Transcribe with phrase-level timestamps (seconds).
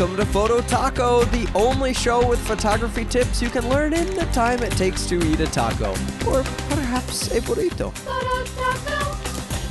[0.00, 4.24] Welcome to Photo Taco, the only show with photography tips you can learn in the
[4.32, 5.90] time it takes to eat a taco,
[6.26, 7.92] or perhaps a burrito.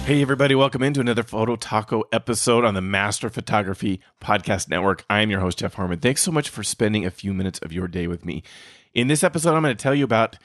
[0.06, 5.04] Hey, everybody, welcome into another Photo Taco episode on the Master Photography Podcast Network.
[5.10, 5.98] I am your host, Jeff Harmon.
[5.98, 8.44] Thanks so much for spending a few minutes of your day with me.
[8.94, 10.38] In this episode, I'm going to tell you about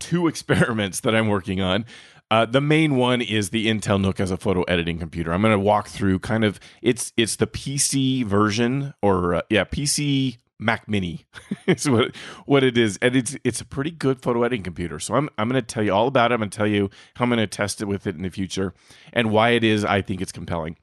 [0.00, 1.84] two experiments that I'm working on.
[2.30, 5.32] Uh, the main one is the Intel NUC as a photo editing computer.
[5.32, 9.64] I'm going to walk through kind of it's it's the PC version or uh, yeah
[9.64, 11.24] PC Mac Mini
[11.66, 12.16] is what
[12.46, 14.98] what it is, and it's it's a pretty good photo editing computer.
[14.98, 16.34] So I'm I'm going to tell you all about it.
[16.34, 18.30] I'm going to tell you how I'm going to test it with it in the
[18.30, 18.74] future
[19.12, 20.76] and why it is I think it's compelling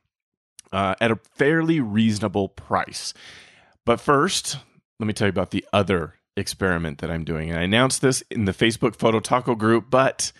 [0.71, 3.13] uh, at a fairly reasonable price.
[3.85, 4.57] But first,
[4.99, 7.49] let me tell you about the other experiment that I'm doing.
[7.49, 10.31] And I announced this in the Facebook Photo Taco group, but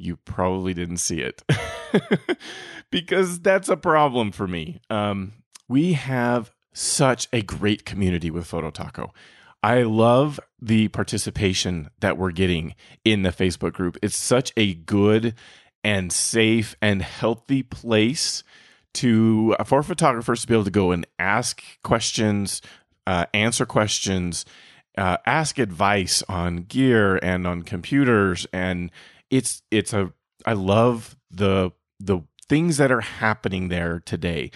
[0.00, 1.42] you probably didn't see it
[2.90, 4.80] because that's a problem for me.
[4.88, 5.32] Um,
[5.68, 9.12] we have such a great community with Photo Taco.
[9.62, 13.98] I love the participation that we're getting in the Facebook group.
[14.02, 15.34] It's such a good
[15.84, 18.42] and safe and healthy place
[18.94, 22.62] to for photographers to be able to go and ask questions,
[23.06, 24.44] uh, answer questions,
[24.96, 28.90] uh, ask advice on gear and on computers and
[29.30, 30.12] it's it's a
[30.44, 34.50] I love the the things that are happening there today.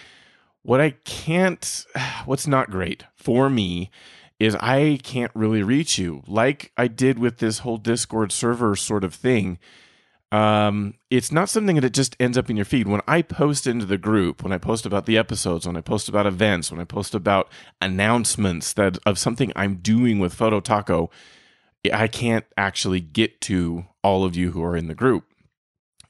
[0.61, 1.85] What I can't
[2.25, 3.89] what's not great for me
[4.39, 9.03] is I can't really reach you like I did with this whole Discord server sort
[9.03, 9.59] of thing.
[10.31, 12.87] Um, it's not something that it just ends up in your feed.
[12.87, 16.09] When I post into the group, when I post about the episodes, when I post
[16.09, 21.09] about events, when I post about announcements that of something I'm doing with Photo Taco,
[21.93, 25.25] I can't actually get to all of you who are in the group.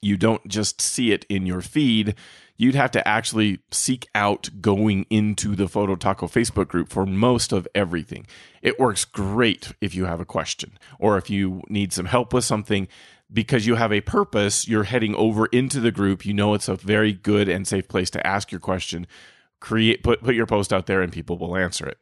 [0.01, 2.15] You don't just see it in your feed.
[2.57, 7.51] You'd have to actually seek out going into the Photo Taco Facebook group for most
[7.51, 8.27] of everything.
[8.61, 12.45] It works great if you have a question or if you need some help with
[12.45, 12.87] something
[13.33, 16.25] because you have a purpose, you're heading over into the group.
[16.25, 19.07] You know it's a very good and safe place to ask your question.
[19.59, 21.97] Create put put your post out there and people will answer it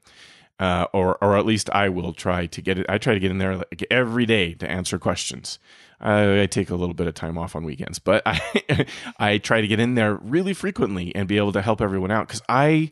[0.59, 2.85] uh, or or at least I will try to get it.
[2.89, 5.59] I try to get in there like every day to answer questions.
[5.99, 8.85] Uh, I take a little bit of time off on weekends, but I
[9.19, 12.27] I try to get in there really frequently and be able to help everyone out
[12.27, 12.91] because I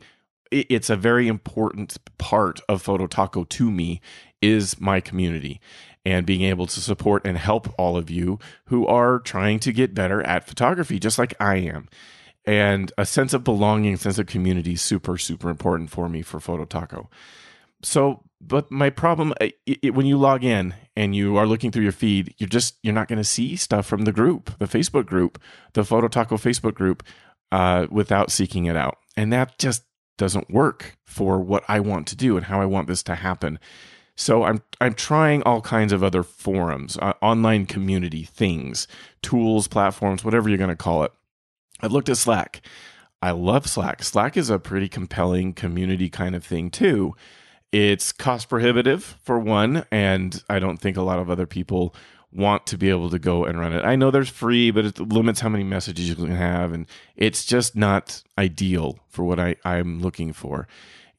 [0.50, 4.00] it's a very important part of Photo Taco to me
[4.42, 5.60] is my community
[6.04, 9.94] and being able to support and help all of you who are trying to get
[9.94, 11.88] better at photography just like I am
[12.44, 16.64] and a sense of belonging sense of community super super important for me for Photo
[16.64, 17.08] Taco
[17.82, 21.82] so but my problem it, it, when you log in and you are looking through
[21.82, 25.06] your feed you're just you're not going to see stuff from the group the facebook
[25.06, 25.40] group
[25.74, 27.02] the photo taco facebook group
[27.52, 28.98] uh, without seeking it out.
[29.16, 29.84] And that just
[30.18, 33.58] doesn't work for what i want to do and how i want this to happen.
[34.16, 38.86] So i'm i'm trying all kinds of other forums uh, online community things
[39.22, 41.12] tools platforms whatever you're going to call it.
[41.80, 42.62] I've looked at slack.
[43.20, 44.02] I love slack.
[44.02, 47.14] Slack is a pretty compelling community kind of thing too
[47.72, 51.94] it's cost prohibitive for one, and I don't think a lot of other people
[52.30, 53.84] want to be able to go and run it.
[53.84, 57.44] I know there's free, but it limits how many messages you can have, and it's
[57.44, 60.66] just not ideal for what I, I'm looking for.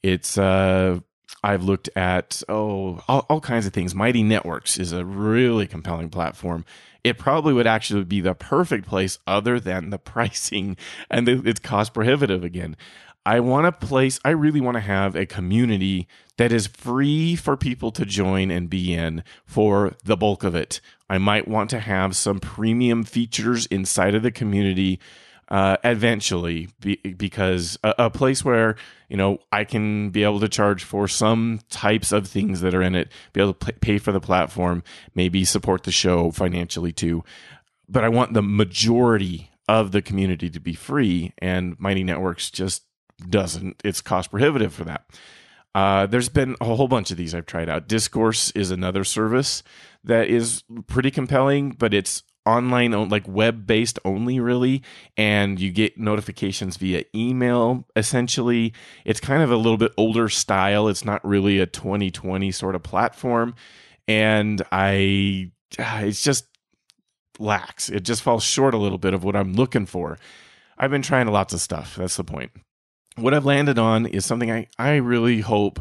[0.02, 1.00] It's uh,
[1.44, 3.94] I've looked at oh all, all kinds of things.
[3.94, 6.66] Mighty Networks is a really compelling platform.
[7.04, 10.78] It probably would actually be the perfect place, other than the pricing
[11.10, 12.76] and the, it's cost prohibitive again.
[13.26, 16.08] I want a place, I really want to have a community
[16.38, 20.82] that is free for people to join and be in for the bulk of it.
[21.10, 25.00] I might want to have some premium features inside of the community
[25.50, 28.76] uh, eventually be, because a, a, place where
[29.10, 32.82] you know I can be able to charge for some types of things that are
[32.82, 37.24] in it, be able to pay for the platform, maybe support the show financially too.
[37.88, 42.84] But I want the majority of the community to be free, and Mighty Networks just
[43.30, 43.82] doesn't.
[43.84, 45.06] It's cost prohibitive for that.
[45.76, 47.88] Uh, there's been a whole bunch of these I've tried out.
[47.88, 49.64] Discourse is another service
[50.04, 54.84] that is pretty compelling, but it's online, like web based only, really.
[55.18, 58.74] And you get notifications via email, essentially.
[59.04, 60.88] It's kind of a little bit older style.
[60.88, 63.56] It's not really a 2020 sort of platform.
[64.08, 66.46] And I, it's just
[67.40, 67.90] lacks.
[67.90, 70.20] It just falls short a little bit of what I'm looking for.
[70.78, 71.96] I've been trying lots of stuff.
[71.96, 72.52] That's the point
[73.16, 75.80] what I've landed on is something I, I really hope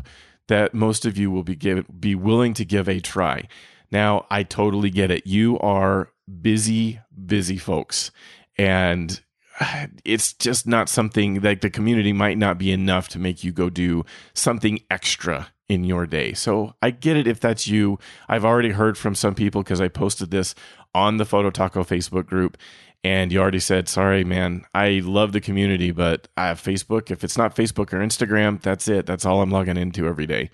[0.49, 3.49] that most of you will be give, be willing to give a try.
[3.90, 5.26] Now, I totally get it.
[5.26, 8.11] You are busy, busy folks.
[8.56, 9.20] And
[10.05, 13.70] it's just not something like the community might not be enough to make you go
[13.70, 16.32] do something extra in your day.
[16.34, 17.99] So I get it if that's you.
[18.29, 20.55] I've already heard from some people because I posted this
[20.94, 22.58] on the Photo Taco Facebook group
[23.05, 27.11] and you already said, sorry, man, I love the community, but I have Facebook.
[27.11, 29.07] If it's not Facebook or Instagram, that's it.
[29.07, 30.51] That's all I'm logging into every day.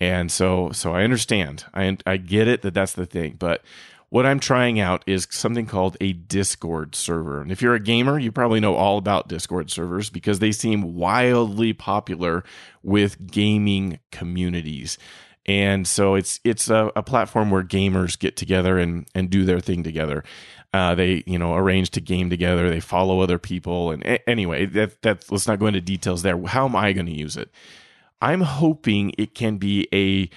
[0.00, 1.64] And so, so I understand.
[1.72, 3.62] I, I get it that that's the thing, but
[4.08, 7.40] what I'm trying out is something called a Discord server.
[7.40, 10.94] And if you're a gamer, you probably know all about Discord servers because they seem
[10.94, 12.44] wildly popular
[12.82, 14.96] with gaming communities.
[15.44, 19.60] And so it's it's a, a platform where gamers get together and and do their
[19.60, 20.24] thing together.
[20.76, 22.68] Uh, they you know arrange to game together.
[22.68, 23.92] They follow other people.
[23.92, 26.38] And a- anyway, that that let's not go into details there.
[26.42, 27.50] How am I going to use it?
[28.20, 30.28] I'm hoping it can be a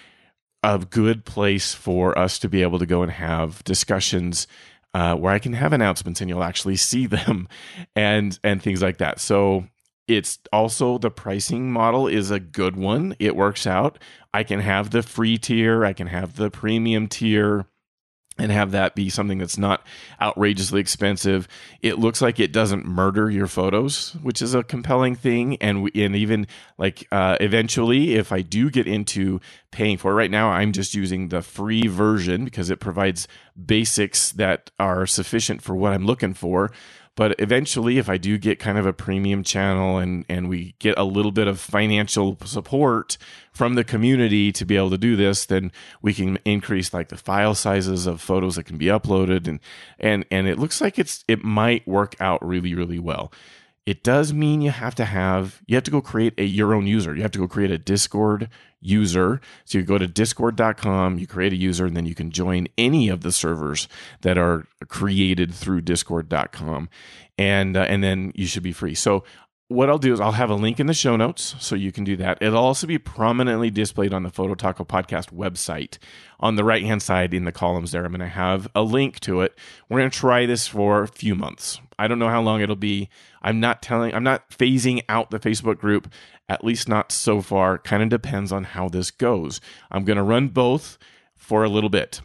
[0.63, 4.47] a good place for us to be able to go and have discussions
[4.93, 7.49] uh, where I can have announcements and you'll actually see them
[7.93, 9.19] and and things like that.
[9.19, 9.65] So
[10.07, 13.13] it's also the pricing model is a good one.
[13.19, 13.99] It works out.
[14.33, 17.65] I can have the free tier, I can have the premium tier
[18.39, 19.85] and have that be something that's not
[20.21, 21.47] outrageously expensive.
[21.81, 25.57] It looks like it doesn't murder your photos, which is a compelling thing.
[25.57, 26.47] And we, and even
[26.77, 29.39] like uh, eventually, if I do get into
[29.71, 33.27] paying for it, right now I'm just using the free version because it provides
[33.65, 36.71] basics that are sufficient for what I'm looking for.
[37.19, 40.97] But eventually, if I do get kind of a premium channel and, and we get
[40.97, 43.17] a little bit of financial support
[43.51, 47.17] from the community to be able to do this, then we can increase like the
[47.17, 49.59] file sizes of photos that can be uploaded and
[49.99, 53.33] and and it looks like it's it might work out really, really well.
[53.85, 56.85] It does mean you have to have you have to go create a your own
[56.85, 57.15] user.
[57.15, 58.49] You have to go create a Discord
[58.81, 59.41] user.
[59.65, 63.09] So you go to discord.com, you create a user, and then you can join any
[63.09, 63.87] of the servers
[64.21, 66.89] that are created through discord.com.
[67.37, 68.95] And uh, and then you should be free.
[68.95, 69.23] So
[69.69, 72.03] what I'll do is I'll have a link in the show notes so you can
[72.03, 72.39] do that.
[72.41, 75.99] It'll also be prominently displayed on the Photo Taco podcast website
[76.39, 78.03] on the right hand side in the columns there.
[78.03, 79.55] I'm going to have a link to it.
[79.87, 81.79] We're going to try this for a few months.
[81.99, 83.09] I don't know how long it'll be.
[83.43, 86.11] I'm not telling, I'm not phasing out the Facebook group,
[86.49, 87.77] at least not so far.
[87.77, 89.61] Kind of depends on how this goes.
[89.91, 90.97] I'm going to run both
[91.35, 92.21] for a little bit.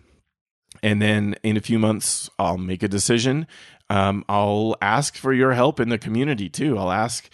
[0.82, 3.46] And then in a few months, I'll make a decision
[3.90, 6.78] um, I'll ask for your help in the community too.
[6.78, 7.28] I'll ask,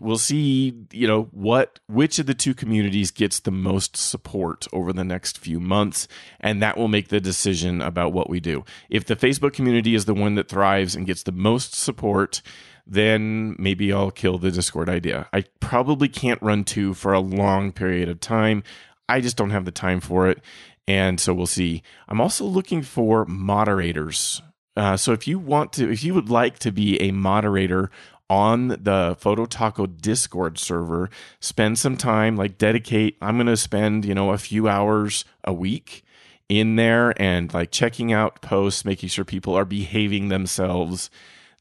[0.00, 4.92] we'll see, you know, what, which of the two communities gets the most support over
[4.92, 6.08] the next few months.
[6.40, 8.64] And that will make the decision about what we do.
[8.90, 12.42] If the Facebook community is the one that thrives and gets the most support,
[12.86, 15.28] then maybe I'll kill the Discord idea.
[15.32, 18.62] I probably can't run two for a long period of time.
[19.08, 20.40] I just don't have the time for it.
[20.86, 21.82] And so we'll see.
[22.08, 24.42] I'm also looking for moderators
[24.76, 27.90] uh, so if you want to, if you would like to be a moderator
[28.28, 31.10] on the Photo Taco Discord server,
[31.40, 33.16] spend some time, like dedicate.
[33.20, 36.04] I'm going to spend, you know, a few hours a week
[36.48, 41.10] in there and like checking out posts, making sure people are behaving themselves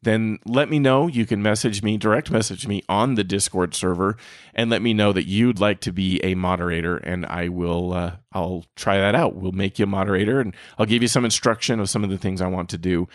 [0.03, 1.07] then let me know.
[1.07, 4.17] You can message me, direct message me on the Discord server,
[4.53, 7.93] and let me know that you'd like to be a moderator, and I will.
[7.93, 9.35] Uh, I'll try that out.
[9.35, 12.17] We'll make you a moderator, and I'll give you some instruction of some of the
[12.17, 13.07] things I want to do,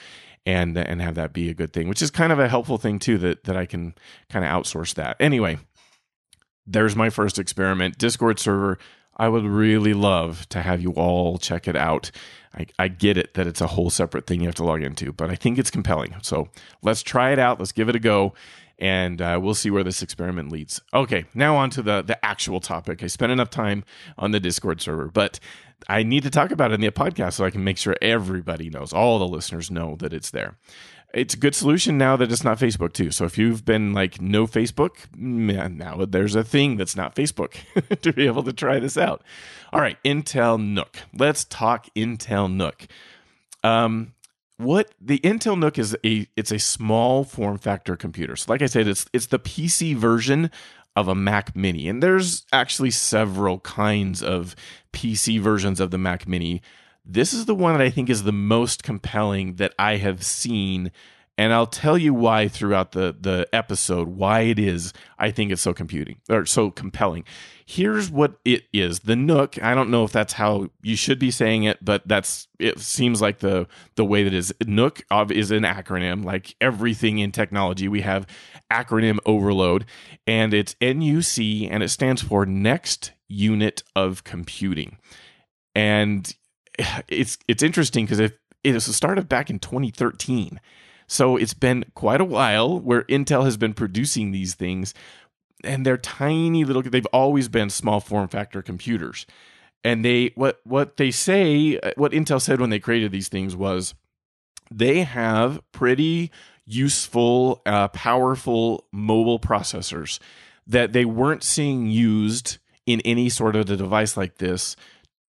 [0.47, 2.99] and and have that be a good thing, which is kind of a helpful thing
[2.99, 3.19] too.
[3.19, 3.95] That that I can
[4.31, 5.17] kind of outsource that.
[5.21, 5.59] Anyway,
[6.67, 7.99] there's my first experiment.
[7.99, 8.79] Discord server.
[9.19, 12.11] I would really love to have you all check it out.
[12.55, 15.13] I, I get it that it's a whole separate thing you have to log into,
[15.13, 16.15] but I think it's compelling.
[16.23, 16.49] So
[16.83, 17.59] let's try it out.
[17.59, 18.35] Let's give it a go,
[18.79, 20.81] and uh, we'll see where this experiment leads.
[20.95, 23.03] Okay, now on to the the actual topic.
[23.03, 23.85] I spent enough time
[24.17, 25.41] on the Discord server, but
[25.89, 28.69] I need to talk about it in the podcast so I can make sure everybody
[28.69, 30.57] knows, all the listeners know that it's there
[31.15, 33.11] it's a good solution now that it's not Facebook too.
[33.11, 37.57] So if you've been like no Facebook, now there's a thing that's not Facebook
[38.03, 39.23] to be able to try this out.
[39.73, 40.97] All right, Intel NUC.
[41.15, 42.89] Let's talk Intel NUC.
[43.65, 44.15] Um,
[44.59, 48.37] what the Intel NUC is a it's a small form factor computer.
[48.37, 50.51] So like I said, it's it's the PC version
[50.95, 54.57] of a Mac Mini, and there's actually several kinds of
[54.93, 56.61] PC versions of the Mac Mini.
[57.11, 60.93] This is the one that I think is the most compelling that I have seen.
[61.39, 65.63] And I'll tell you why throughout the, the episode, why it is I think it's
[65.63, 67.25] so computing or so compelling.
[67.65, 69.01] Here's what it is.
[69.01, 72.49] The NUC, I don't know if that's how you should be saying it, but that's
[72.59, 76.25] it seems like the the way that is NUC is an acronym.
[76.25, 78.27] Like everything in technology, we have
[78.71, 79.87] acronym overload,
[80.27, 84.99] and it's NUC and it stands for next unit of computing.
[85.75, 86.35] And
[87.09, 88.33] it's it's interesting because if
[88.65, 90.61] it was started back in 2013,
[91.07, 94.93] So it's been quite a while where Intel has been producing these things,
[95.65, 96.83] and they're tiny little.
[96.83, 99.27] They've always been small form factor computers,
[99.83, 103.95] and they what what they say what Intel said when they created these things was
[104.71, 106.31] they have pretty
[106.67, 110.19] useful, uh, powerful mobile processors
[110.67, 114.77] that they weren't seeing used in any sort of a device like this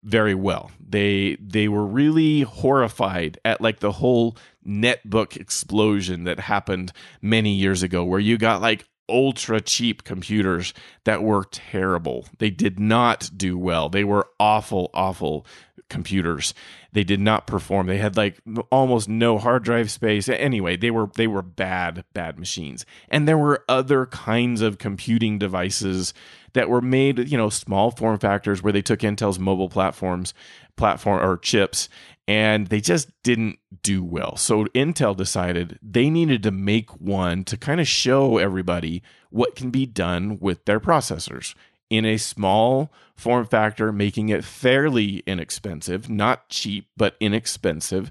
[0.02, 0.70] very well.
[0.80, 7.82] They they were really horrified at like the whole netbook explosion that happened many years
[7.82, 10.72] ago where you got like ultra cheap computers
[11.04, 12.26] that were terrible.
[12.38, 13.88] They did not do well.
[13.88, 15.46] They were awful awful
[15.88, 16.54] computers.
[16.92, 17.86] They did not perform.
[17.86, 18.40] They had like
[18.70, 20.28] almost no hard drive space.
[20.28, 22.86] Anyway, they were they were bad bad machines.
[23.08, 26.14] And there were other kinds of computing devices
[26.54, 30.34] that were made, you know, small form factors where they took Intel's mobile platforms,
[30.76, 31.88] platform or chips,
[32.28, 34.36] and they just didn't do well.
[34.36, 39.70] So Intel decided they needed to make one to kind of show everybody what can
[39.70, 41.54] be done with their processors
[41.90, 48.10] in a small form factor, making it fairly inexpensive, not cheap, but inexpensive,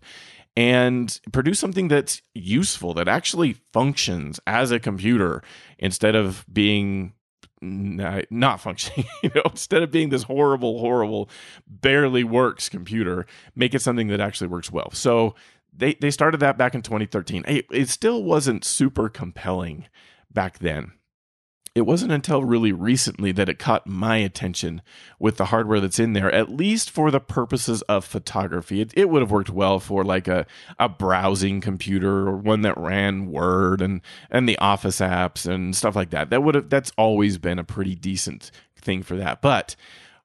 [0.56, 5.42] and produce something that's useful, that actually functions as a computer
[5.80, 7.14] instead of being
[7.62, 11.30] not functioning you know instead of being this horrible horrible
[11.68, 13.26] barely works computer
[13.56, 14.90] make it something that actually works well.
[14.92, 15.36] So
[15.76, 19.86] they they started that back in 2013 it, it still wasn't super compelling
[20.32, 20.94] back then
[21.74, 24.82] it wasn't until really recently that it caught my attention
[25.20, 28.82] with the hardware that's in there, at least for the purposes of photography.
[28.82, 30.46] It, it, would have worked well for like a,
[30.78, 35.96] a browsing computer or one that ran Word and, and the Office apps and stuff
[35.96, 36.30] like that.
[36.30, 39.42] That would have that's always been a pretty decent thing for that.
[39.42, 39.78] But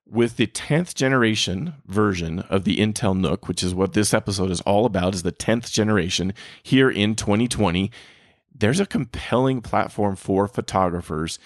[0.09, 4.61] with the 10th generation version of the Intel NUC, which is what this episode is
[4.63, 7.91] all about, is the 10th generation here in 2020
[8.59, 11.39] there's a compelling platform for photographers.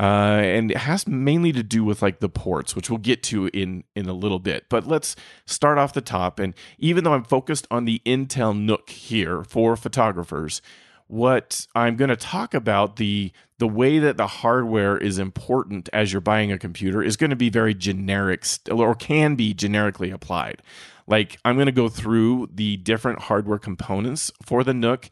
[0.00, 3.46] Uh, and it has mainly to do with like the ports, which we'll get to
[3.48, 4.64] in in a little bit.
[4.68, 5.14] But let's
[5.46, 6.40] start off the top.
[6.40, 10.60] And even though I'm focused on the Intel NUC here for photographers,
[11.06, 16.12] what I'm going to talk about the the way that the hardware is important as
[16.12, 20.62] you're buying a computer is going to be very generic or can be generically applied.
[21.06, 25.10] Like I'm going to go through the different hardware components for the NUC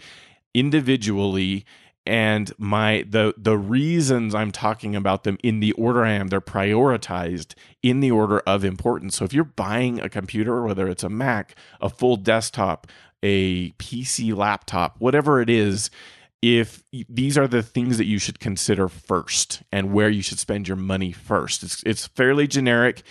[0.54, 1.64] individually
[2.06, 6.40] and my the the reasons I'm talking about them in the order I am they're
[6.40, 9.16] prioritized in the order of importance.
[9.16, 12.86] So if you're buying a computer whether it's a Mac, a full desktop,
[13.22, 15.90] a PC laptop, whatever it is,
[16.42, 20.66] if these are the things that you should consider first and where you should spend
[20.66, 21.62] your money first.
[21.62, 23.02] It's it's fairly generic.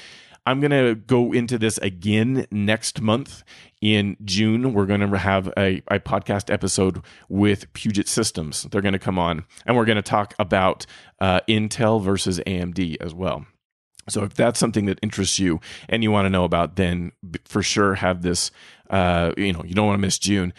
[0.50, 3.44] I'm going to go into this again next month
[3.82, 4.74] in June.
[4.74, 8.64] We're going to have a, a podcast episode with Puget Systems.
[8.64, 10.88] They're going to come on and we're going to talk about
[11.20, 13.46] uh, Intel versus AMD as well.
[14.08, 17.12] So if that's something that interests you and you want to know about, then
[17.46, 18.50] for sure have this.
[18.90, 20.52] Uh, you know, you don't want to miss June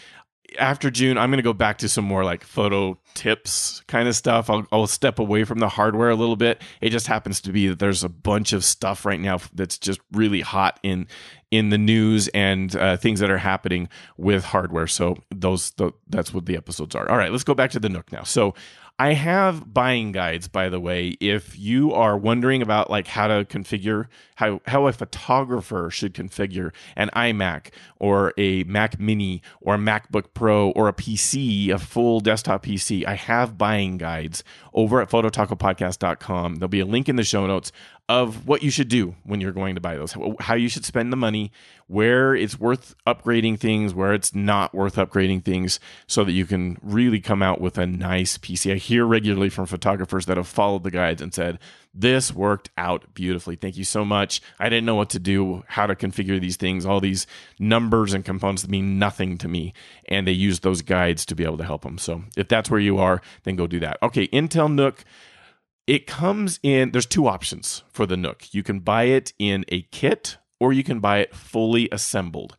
[0.59, 4.17] after June, I'm going to go back to some more like photo tips kind of
[4.17, 4.51] stuff.
[4.51, 6.63] I'll, I'll step away from the hardware a little bit.
[6.81, 10.01] It just happens to be that there's a bunch of stuff right now that's just
[10.13, 11.07] really hot in
[11.51, 14.87] in the news and uh, things that are happening with hardware.
[14.87, 17.09] So those the, that's what the episodes are.
[17.11, 18.23] All right, let's go back to the NUC now.
[18.23, 18.55] So
[19.01, 21.17] I have buying guides, by the way.
[21.21, 26.75] If you are wondering about like how to configure how how a photographer should configure
[26.97, 32.21] an iMac or a Mac Mini or a MacBook Pro or a PC, a full
[32.21, 36.57] desktop PC, I have buying guides over at phototacopodcast.com.
[36.57, 37.73] There'll be a link in the show notes
[38.09, 41.13] of what you should do when you're going to buy those, how you should spend
[41.13, 41.53] the money,
[41.87, 46.77] where it's worth upgrading things, where it's not worth upgrading things, so that you can
[46.83, 48.73] really come out with a nice PC.
[48.73, 51.59] I hear regularly from photographers that have followed the guides and said,
[51.93, 53.57] This worked out beautifully.
[53.57, 54.41] Thank you so much.
[54.59, 57.27] I didn't know what to do, how to configure these things, all these
[57.59, 59.73] numbers and components mean nothing to me.
[60.09, 61.99] And they use those guides to be able to help them.
[61.99, 63.99] So if that's where you are, then go do that.
[64.03, 65.05] Okay, Intel NUC
[65.91, 68.55] it comes in, there's two options for the NUC.
[68.55, 72.57] You can buy it in a kit or you can buy it fully assembled.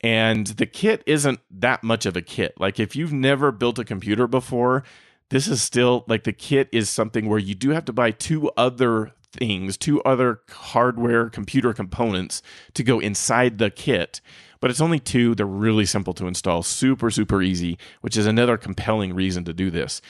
[0.00, 2.54] And the kit isn't that much of a kit.
[2.58, 4.84] Like if you've never built a computer before,
[5.32, 8.50] this is still like the kit is something where you do have to buy two
[8.50, 12.42] other things, two other hardware computer components
[12.74, 14.20] to go inside the kit.
[14.60, 15.34] But it's only two.
[15.34, 19.70] They're really simple to install, super, super easy, which is another compelling reason to do
[19.70, 20.02] this.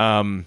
[0.00, 0.46] Um,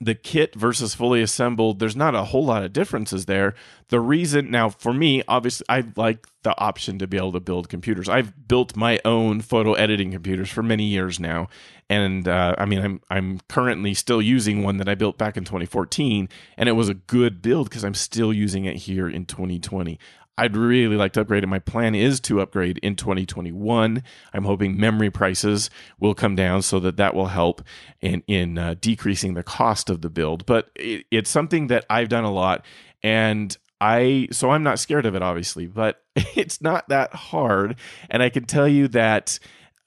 [0.00, 3.54] the kit versus fully assembled, there's not a whole lot of differences there.
[3.88, 7.68] The reason now for me, obviously, I like the option to be able to build
[7.68, 8.08] computers.
[8.08, 11.48] I've built my own photo editing computers for many years now,
[11.90, 15.44] and uh, I mean, I'm I'm currently still using one that I built back in
[15.44, 19.98] 2014, and it was a good build because I'm still using it here in 2020.
[20.38, 24.04] I'd really like to upgrade and My plan is to upgrade in 2021.
[24.32, 25.68] I'm hoping memory prices
[25.98, 27.62] will come down so that that will help
[28.00, 30.46] in in uh, decreasing the cost of the build.
[30.46, 32.64] But it, it's something that I've done a lot,
[33.02, 37.76] and I so I'm not scared of it, obviously, but it's not that hard.
[38.08, 39.38] And I can tell you that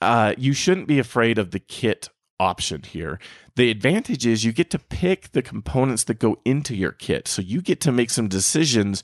[0.02, 3.20] uh, you shouldn't be afraid of the kit option here.
[3.56, 7.28] The advantage is you get to pick the components that go into your kit.
[7.28, 9.04] So you get to make some decisions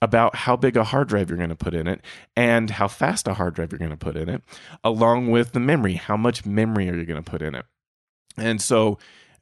[0.00, 2.00] about how big a hard drive you're going to put in it
[2.36, 4.42] and how fast a hard drive you're going to put in it,
[4.82, 5.94] along with the memory.
[5.94, 7.64] How much memory are you going to put in it?
[8.36, 8.98] And so,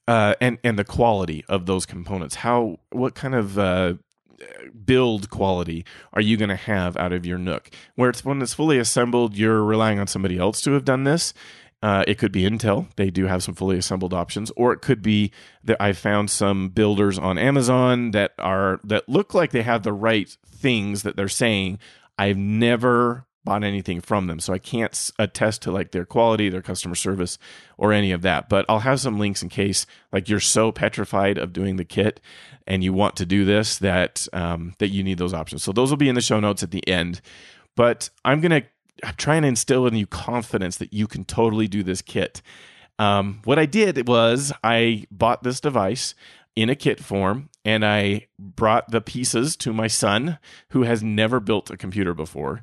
[0.07, 2.35] uh, and and the quality of those components.
[2.35, 3.95] How what kind of uh,
[4.85, 7.73] build quality are you going to have out of your NUC?
[7.95, 11.33] Where it's when it's fully assembled, you're relying on somebody else to have done this.
[11.83, 12.95] Uh, it could be Intel.
[12.97, 15.33] They do have some fully assembled options, or it could be
[15.65, 19.93] that I found some builders on Amazon that are that look like they have the
[19.93, 21.79] right things that they're saying.
[22.19, 26.63] I've never bought anything from them, so I can't attest to like their quality, their
[26.63, 27.39] customer service,
[27.79, 28.49] or any of that.
[28.49, 32.21] But I'll have some links in case like you're so petrified of doing the kit
[32.67, 35.63] and you want to do this that um, that you need those options.
[35.63, 37.21] So those will be in the show notes at the end.
[37.77, 38.63] But I'm gonna
[39.17, 42.43] trying to instill in you confidence that you can totally do this kit.
[42.99, 46.15] Um, what I did was I bought this device
[46.55, 50.39] in a kit form and I brought the pieces to my son
[50.71, 52.63] who has never built a computer before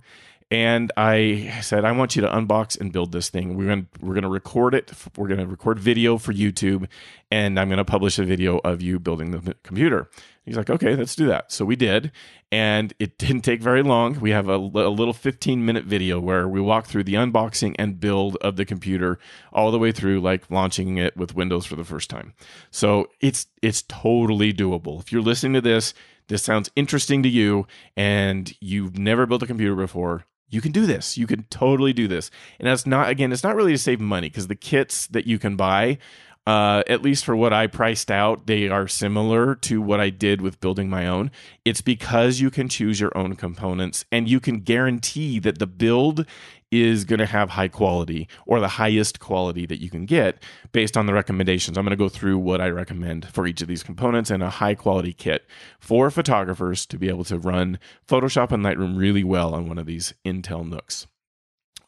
[0.50, 3.58] and I said, I want you to unbox and build this thing.
[3.58, 4.94] We're going we're going to record it.
[5.18, 6.88] We're going to record video for YouTube,
[7.30, 10.10] and I'm going to publish a video of you building the computer.
[10.46, 11.52] He's like, okay, let's do that.
[11.52, 12.14] So we did,
[12.50, 14.22] and it didn't take very long.
[14.22, 18.00] We have a, a little 15 minute video where we walk through the unboxing and
[18.00, 19.20] build of the computer
[19.52, 22.34] all the way through, like launching it with Windows for the first time.
[22.72, 25.02] So it's it's totally doable.
[25.02, 25.94] If you're listening to this,
[26.30, 30.86] this sounds interesting to you, and you've never built a computer before you can do
[30.86, 31.18] this.
[31.18, 32.32] You can totally do this.
[32.60, 35.40] And that's not, again, it's not really to save money because the kits that you
[35.40, 35.98] can buy,
[36.46, 40.42] uh, at least for what I priced out, they are similar to what I did
[40.42, 41.30] with building my own.
[41.66, 46.26] It's because you can choose your own components and you can guarantee that the build
[46.72, 50.98] is going to have high quality or the highest quality that you can get based
[50.98, 51.78] on the recommendations.
[51.78, 54.50] I'm going to go through what I recommend for each of these components and a
[54.50, 55.46] high quality kit
[55.80, 59.86] for photographers to be able to run Photoshop and Lightroom really well on one of
[59.86, 61.08] these Intel NUCs.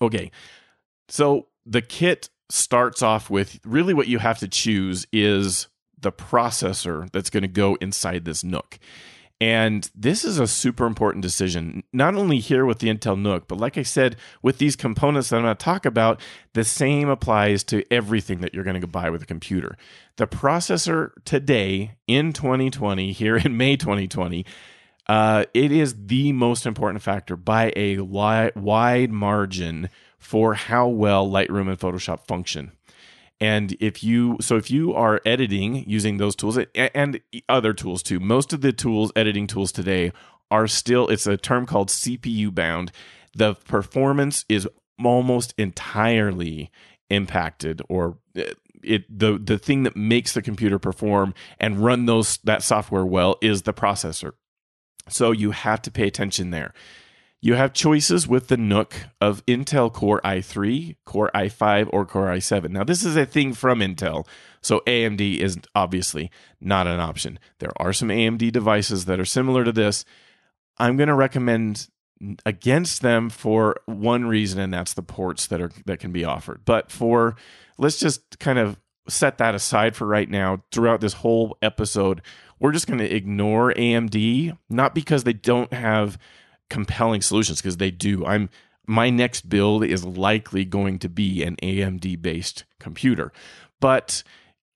[0.01, 0.31] Okay,
[1.09, 5.67] so the kit starts off with really what you have to choose is
[5.99, 8.79] the processor that's going to go inside this NUC.
[9.41, 13.57] And this is a super important decision, not only here with the Intel NUC, but
[13.57, 16.19] like I said, with these components that I'm going to talk about,
[16.53, 19.77] the same applies to everything that you're going to buy with a computer.
[20.17, 24.45] The processor today in 2020, here in May 2020,
[25.07, 31.27] uh, it is the most important factor by a li- wide margin for how well
[31.27, 32.73] Lightroom and Photoshop function.
[33.41, 38.19] And if you, so if you are editing using those tools and other tools too,
[38.19, 40.11] most of the tools, editing tools today
[40.51, 42.91] are still, it's a term called CPU bound.
[43.35, 44.67] The performance is
[45.03, 46.71] almost entirely
[47.09, 48.43] impacted or uh,
[48.83, 53.37] it the the thing that makes the computer perform and run those that software well
[53.41, 54.33] is the processor.
[55.09, 56.73] So you have to pay attention there.
[57.41, 62.69] You have choices with the NUC of Intel Core i3, Core i5, or Core i7.
[62.69, 64.27] Now, this is a thing from Intel,
[64.61, 67.39] so AMD is obviously not an option.
[67.59, 70.03] There are some AMD devices that are similar to this.
[70.77, 71.87] I'm going to recommend
[72.45, 76.65] against them for one reason, and that's the ports that are that can be offered.
[76.65, 77.37] But for
[77.77, 80.63] let's just kind of set that aside for right now.
[80.73, 82.21] Throughout this whole episode,
[82.59, 86.17] we're just going to ignore AMD, not because they don't have
[86.69, 88.25] compelling solutions because they do.
[88.25, 88.49] I'm
[88.87, 93.31] my next build is likely going to be an AMD based computer.
[93.79, 94.23] But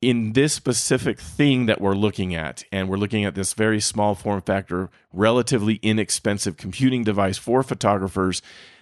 [0.02, 4.14] in this specific thing that we're looking at, and we're looking at this very small
[4.14, 8.42] form factor, relatively inexpensive computing device for photographers,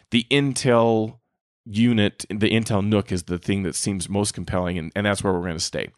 [0.10, 1.20] the Intel
[1.66, 5.32] unit, the Intel NUC is the thing that seems most compelling, and, and that's where
[5.32, 5.90] we're going to stay.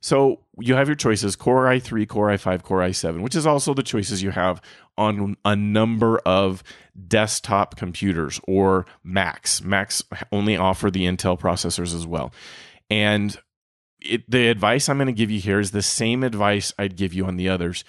[0.00, 3.82] So you have your choices Core i3, Core i5, Core i7, which is also the
[3.82, 4.60] choices you have
[4.96, 6.62] on a number of
[7.06, 9.62] desktop computers or Macs.
[9.62, 12.32] Macs only offer the Intel processors as well.
[12.90, 13.36] And
[14.00, 17.12] it, the advice I'm going to give you here is the same advice I'd give
[17.12, 17.84] you on the others.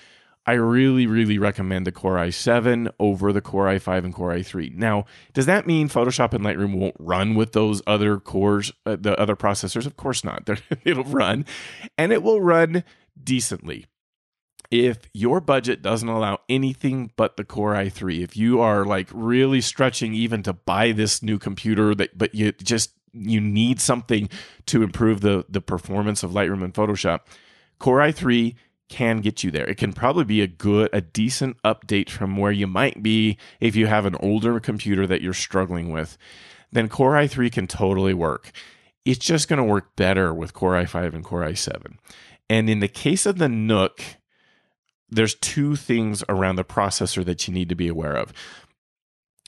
[0.49, 4.73] I really, really recommend the Core i7 over the Core i5 and Core i3.
[4.73, 9.15] Now, does that mean Photoshop and Lightroom won't run with those other cores, uh, the
[9.19, 9.85] other processors?
[9.85, 10.49] Of course not.
[10.83, 11.45] It'll run,
[11.99, 12.83] and it will run
[13.23, 13.85] decently.
[14.71, 19.61] If your budget doesn't allow anything but the Core i3, if you are like really
[19.61, 24.27] stretching even to buy this new computer that but you just you need something
[24.65, 27.19] to improve the the performance of Lightroom and Photoshop,
[27.77, 28.55] Core i3
[28.89, 29.65] can get you there.
[29.65, 33.75] It can probably be a good, a decent update from where you might be if
[33.75, 36.17] you have an older computer that you're struggling with.
[36.71, 38.51] Then Core i3 can totally work.
[39.05, 41.97] It's just going to work better with Core i5 and Core i7.
[42.49, 44.17] And in the case of the NUC,
[45.09, 48.33] there's two things around the processor that you need to be aware of.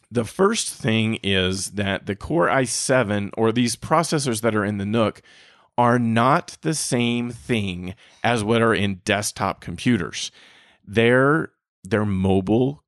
[0.09, 4.85] The first thing is that the Core i7 or these processors that are in the
[4.85, 5.21] NUC
[5.77, 10.31] are not the same thing as what are in desktop computers.
[10.85, 11.51] They're
[11.83, 12.83] they're mobile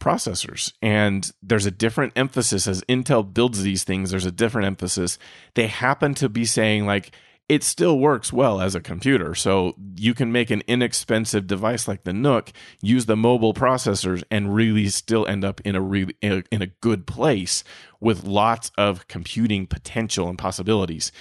[0.00, 5.18] processors and there's a different emphasis as Intel builds these things there's a different emphasis.
[5.54, 7.12] They happen to be saying like
[7.48, 9.34] it still works well as a computer.
[9.34, 14.54] So you can make an inexpensive device like the NUC, use the mobile processors, and
[14.54, 17.62] really still end up in a really in a good place
[18.00, 21.12] with lots of computing potential and possibilities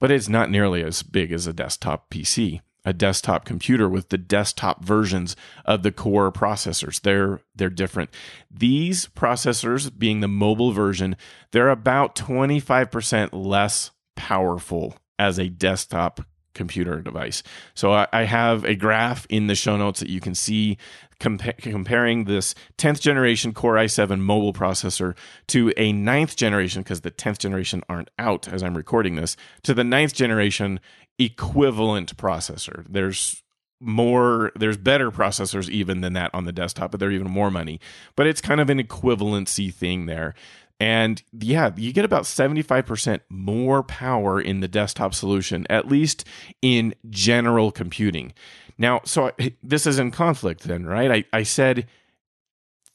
[0.00, 4.18] but it's not nearly as big as a desktop PC, a desktop computer with the
[4.18, 7.00] desktop versions of the core processors.
[7.00, 8.10] They're they're different.
[8.50, 11.16] These processors being the mobile version,
[11.52, 16.20] they're about 25% less powerful as a desktop
[16.56, 17.42] computer device.
[17.74, 20.78] So I, I, have a graph in the show notes that you can see
[21.20, 25.16] compa- comparing this 10th generation Core i7 mobile processor
[25.48, 29.74] to a 9th generation, because the 10th generation aren't out as I'm recording this, to
[29.74, 30.80] the 9th generation
[31.18, 32.84] equivalent processor.
[32.88, 33.42] There's
[33.78, 37.78] more there's better processors even than that on the desktop but they're even more money
[38.14, 40.34] but it's kind of an equivalency thing there
[40.78, 46.26] and yeah, you get about 75% more power in the desktop solution, at least
[46.60, 48.34] in general computing.
[48.76, 51.10] Now, so this is in conflict then, right?
[51.10, 51.86] I, I said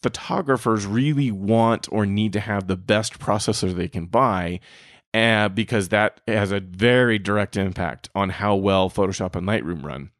[0.01, 4.59] photographers really want or need to have the best processor they can buy
[5.13, 10.11] uh, because that has a very direct impact on how well Photoshop and Lightroom run.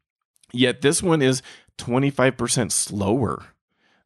[0.52, 1.42] Yet this one is
[1.78, 3.51] 25% slower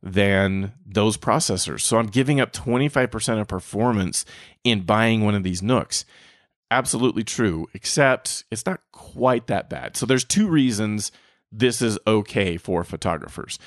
[0.07, 1.81] than those processors.
[1.81, 4.25] So I'm giving up 25% of performance
[4.63, 6.05] in buying one of these NUCs.
[6.71, 9.97] Absolutely true, except it's not quite that bad.
[9.97, 11.11] So there's two reasons
[11.51, 13.59] this is okay for photographers.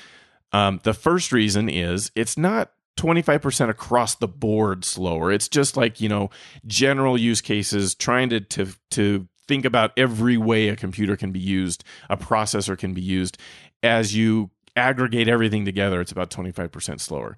[0.52, 5.30] Um, the first reason is it's not 25% across the board slower.
[5.30, 6.30] It's just like, you know,
[6.66, 11.40] general use cases trying to to to think about every way a computer can be
[11.40, 13.36] used, a processor can be used
[13.82, 17.36] as you aggregate everything together, it's about 25% slower.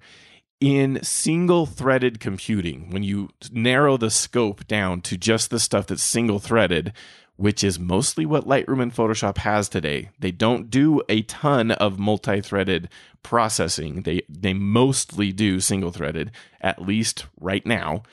[0.59, 6.03] In single threaded computing, when you narrow the scope down to just the stuff that's
[6.03, 6.93] single threaded,
[7.35, 10.09] which is mostly what Lightroom and Photoshop has today.
[10.19, 12.89] They don't do a ton of multi-threaded
[13.23, 14.03] processing.
[14.03, 18.03] They they mostly do single-threaded, at least right now.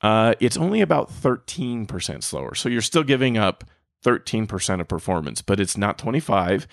[0.00, 2.54] Uh, it's only about 13% slower.
[2.54, 3.64] So you're still giving up
[4.04, 6.66] 13% of performance, but it's not 25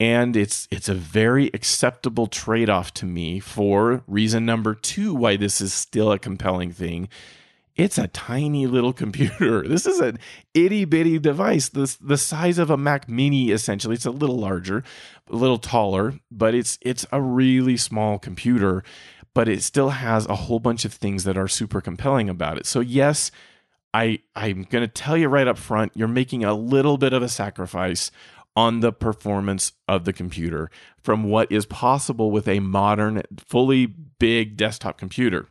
[0.00, 5.60] and it's it's a very acceptable trade-off to me for reason number 2 why this
[5.60, 7.08] is still a compelling thing
[7.76, 9.66] it's a tiny little computer.
[9.66, 10.18] This is an
[10.54, 13.50] itty bitty device, the, the size of a Mac Mini.
[13.50, 14.84] Essentially, it's a little larger,
[15.30, 18.82] a little taller, but it's it's a really small computer.
[19.34, 22.66] But it still has a whole bunch of things that are super compelling about it.
[22.66, 23.30] So yes,
[23.94, 27.22] I I'm going to tell you right up front, you're making a little bit of
[27.22, 28.10] a sacrifice
[28.54, 30.70] on the performance of the computer
[31.02, 35.46] from what is possible with a modern, fully big desktop computer.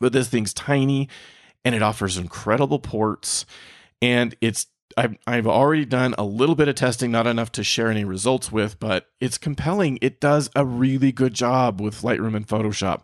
[0.00, 1.08] But this thing's tiny
[1.64, 3.44] and it offers incredible ports.
[4.00, 4.66] And it's
[4.96, 8.50] I've, I've already done a little bit of testing, not enough to share any results
[8.50, 9.98] with, but it's compelling.
[10.02, 13.02] It does a really good job with Lightroom and Photoshop.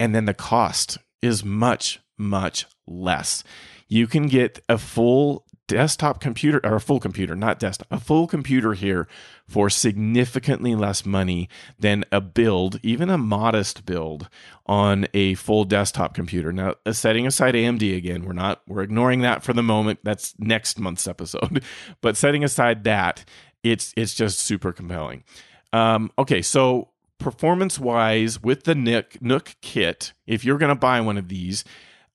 [0.00, 3.44] And then the cost is much, much less.
[3.88, 8.26] You can get a full desktop computer or a full computer, not desktop, a full
[8.26, 9.08] computer here
[9.46, 11.48] for significantly less money
[11.78, 14.28] than a build, even a modest build
[14.66, 16.52] on a full desktop computer.
[16.52, 20.00] Now, uh, setting aside AMD again, we're not we're ignoring that for the moment.
[20.02, 21.62] That's next month's episode.
[22.00, 23.24] but setting aside that,
[23.62, 25.24] it's it's just super compelling.
[25.72, 31.00] Um, okay, so performance wise with the NUC NUC kit, if you're going to buy
[31.00, 31.64] one of these,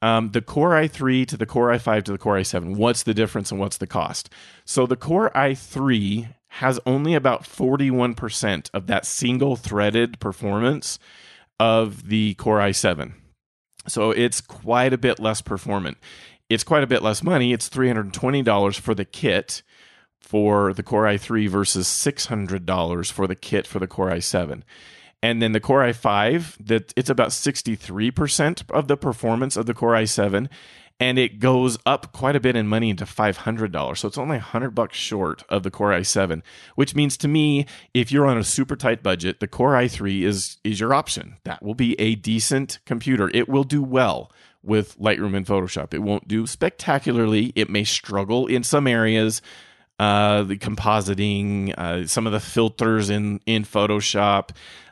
[0.02, 3.52] Um, the Core i3 to the Core i5 to the Core i7, what's the difference
[3.52, 4.30] and what's the cost?
[4.66, 10.98] So the Core i3 has only about 41% of that single threaded performance
[11.60, 13.14] of the Core i7.
[13.88, 15.98] So it's quite a bit less performant.
[16.50, 17.54] It's quite a bit less money.
[17.54, 19.62] It's $320 for the kit
[20.20, 24.64] for the Core i3 versus $600 for the kit for the Core i7.
[25.24, 29.94] And then the Core i5, that it's about 63% of the performance of the Core
[29.94, 30.50] i7
[31.00, 34.76] and it goes up quite a bit in money into $500 so it's only 100
[34.76, 36.44] bucks short of the core i7
[36.76, 40.58] which means to me if you're on a super tight budget the core i3 is
[40.64, 41.38] is your option.
[41.44, 43.30] That will be a decent computer.
[43.34, 44.32] It will do well
[44.64, 45.94] with lightroom and photoshop.
[45.94, 47.52] It won't do spectacularly.
[47.56, 49.42] It may struggle in some areas
[50.02, 54.50] uh, the compositing, uh, some of the filters in in Photoshop,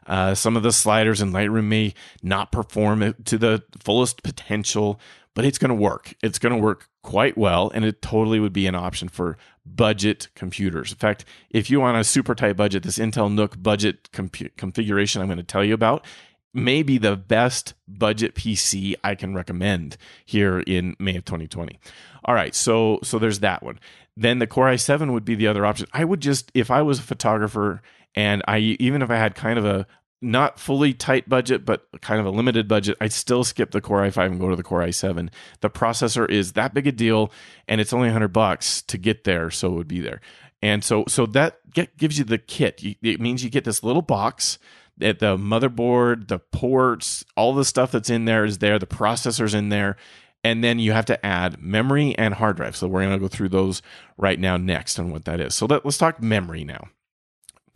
[0.07, 4.99] uh, some of the sliders in Lightroom may not perform to the fullest potential
[5.35, 6.13] but it's going to work.
[6.21, 10.27] It's going to work quite well, and it totally would be an option for budget
[10.35, 10.91] computers.
[10.91, 15.21] In fact, if you want a super tight budget, this Intel NUC budget comp- configuration
[15.21, 16.05] I'm going to tell you about
[16.53, 19.95] may be the best budget PC I can recommend
[20.25, 21.79] here in May of 2020.
[22.25, 23.79] All right, so so there's that one.
[24.19, 25.87] Then the Core i7 would be the other option.
[25.93, 27.81] I would just if I was a photographer
[28.15, 29.87] and I even if I had kind of a
[30.21, 34.01] not fully tight budget, but kind of a limited budget, I'd still skip the Core
[34.01, 35.29] i5 and go to the Core i7.
[35.61, 37.31] The processor is that big a deal,
[37.69, 40.19] and it's only 100 bucks to get there, so it would be there.
[40.61, 42.81] And so, so that get, gives you the kit.
[43.01, 44.59] It means you get this little box.
[44.97, 48.77] That the motherboard, the ports, all the stuff that's in there is there.
[48.77, 49.95] The processor's in there,
[50.43, 52.75] and then you have to add memory and hard drive.
[52.75, 53.81] So we're going to go through those
[54.17, 55.55] right now next on what that is.
[55.55, 56.89] So let, let's talk memory now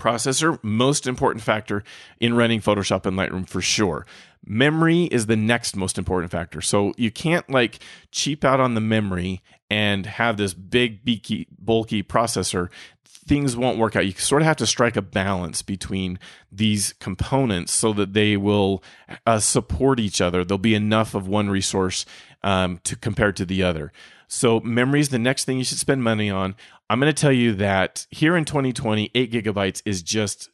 [0.04, 1.84] processor, most important factor
[2.19, 4.06] in running Photoshop and Lightroom for sure.
[4.45, 6.60] Memory is the next most important factor.
[6.60, 7.80] So you can't like
[8.12, 12.69] cheap out on the memory and have this big, beaky, bulky processor.
[13.25, 14.05] Things won't work out.
[14.05, 16.19] You sort of have to strike a balance between
[16.51, 18.83] these components so that they will
[19.25, 20.43] uh, support each other.
[20.43, 22.05] There'll be enough of one resource
[22.43, 23.91] um, to compare to the other.
[24.27, 26.55] So memory is the next thing you should spend money on.
[26.89, 30.49] I'm going to tell you that here in 2020, eight gigabytes is just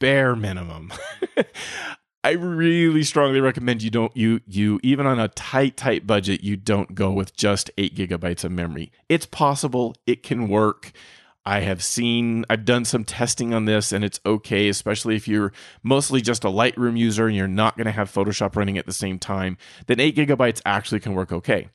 [0.00, 0.92] bare minimum.
[2.24, 6.56] I really strongly recommend you don't you you even on a tight tight budget you
[6.56, 8.90] don't go with just 8 gigabytes of memory.
[9.10, 10.92] It's possible, it can work.
[11.46, 15.52] I have seen I've done some testing on this and it's okay, especially if you're
[15.82, 18.92] mostly just a Lightroom user and you're not going to have Photoshop running at the
[18.92, 21.68] same time, then 8 gigabytes actually can work okay.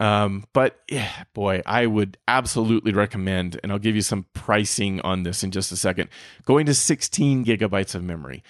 [0.00, 5.24] Um, but yeah, boy, I would absolutely recommend, and I'll give you some pricing on
[5.24, 6.08] this in just a second,
[6.44, 8.44] going to 16 gigabytes of memory.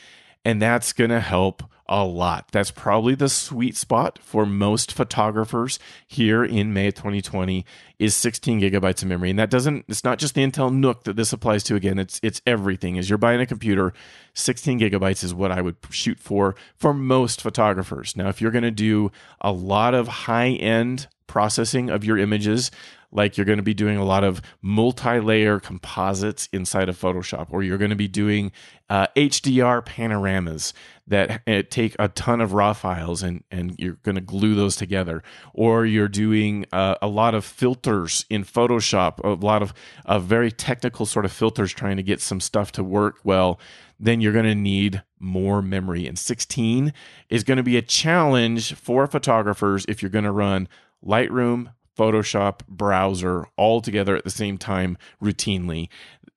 [0.44, 2.48] And that's going to help a lot.
[2.52, 7.64] That's probably the sweet spot for most photographers here in May of 2020
[7.98, 9.30] is 16 gigabytes of memory.
[9.30, 11.98] And that doesn't, it's not just the Intel NUC that this applies to again.
[11.98, 12.98] It's, it's everything.
[12.98, 13.94] As you're buying a computer,
[14.34, 18.16] 16 gigabytes is what I would shoot for for most photographers.
[18.16, 22.70] Now, if you're going to do a lot of high end processing of your images
[23.10, 27.62] like you're going to be doing a lot of multi-layer composites inside of photoshop or
[27.62, 28.52] you're going to be doing
[28.90, 30.72] uh, hdr panoramas
[31.08, 34.76] that uh, take a ton of raw files and, and you're going to glue those
[34.76, 35.22] together.
[35.54, 39.72] Or you're doing uh, a lot of filters in photoshop a lot of,
[40.04, 43.58] of very technical sort of filters trying to get some stuff to work well.
[43.98, 46.06] Then you're going to need more memory.
[46.06, 46.92] And 16
[47.30, 50.68] is going to be a challenge for photographers if you're going to run
[51.04, 55.88] Lightroom, Photoshop, browser all together at the same time routinely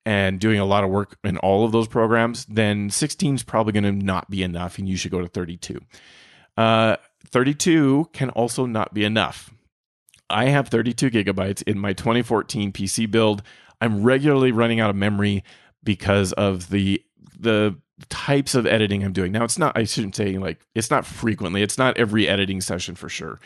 [0.04, 3.72] and doing a lot of work in all of those programs, then 16 is probably
[3.72, 5.80] going to not be enough and you should go to 32.
[6.56, 6.96] Uh,
[7.28, 9.52] 32 can also not be enough.
[10.28, 13.42] I have 32 gigabytes in my 2014 PC build.
[13.80, 15.44] I'm regularly running out of memory
[15.84, 17.02] because of the
[17.38, 17.76] the
[18.08, 19.32] types of editing I'm doing.
[19.32, 21.62] Now it's not I shouldn't say like it's not frequently.
[21.62, 23.40] It's not every editing session for sure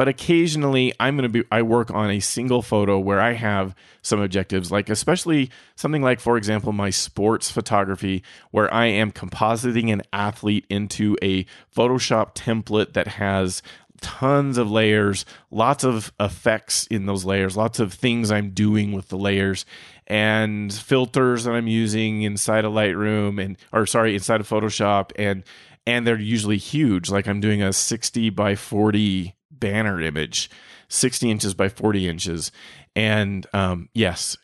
[0.00, 3.74] but occasionally i'm going to be i work on a single photo where i have
[4.00, 9.92] some objectives like especially something like for example my sports photography where i am compositing
[9.92, 11.44] an athlete into a
[11.76, 13.62] photoshop template that has
[14.00, 19.08] tons of layers lots of effects in those layers lots of things i'm doing with
[19.08, 19.66] the layers
[20.06, 25.44] and filters that i'm using inside of lightroom and or sorry inside of photoshop and
[25.86, 27.10] and they're usually huge.
[27.10, 30.50] Like i'm doing a 60 by 40 banner image,
[30.88, 32.50] 60 inches by 40 inches.
[32.96, 34.36] And um, yes,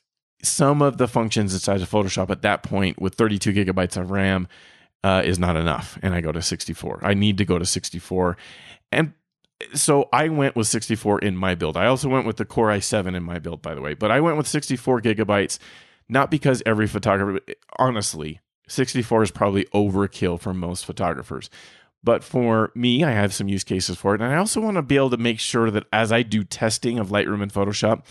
[0.43, 4.47] some of the functions inside of Photoshop at that point with 32 gigabytes of RAM
[5.03, 5.99] uh, is not enough.
[6.03, 7.01] And I go to 64.
[7.03, 8.37] I need to go to 64.
[8.93, 9.13] And
[9.75, 11.77] so I went with 64 in my build.
[11.77, 14.21] I also went with the Core i7 in my build, by the way, but I
[14.21, 15.59] went with 64 gigabytes,
[16.09, 17.41] not because every photographer,
[17.79, 21.49] honestly, 64 is probably overkill for most photographers.
[22.07, 24.21] But for me, I have some use cases for it.
[24.21, 27.01] And I also want to be able to make sure that as I do testing
[27.01, 28.05] of Lightroom and Photoshop,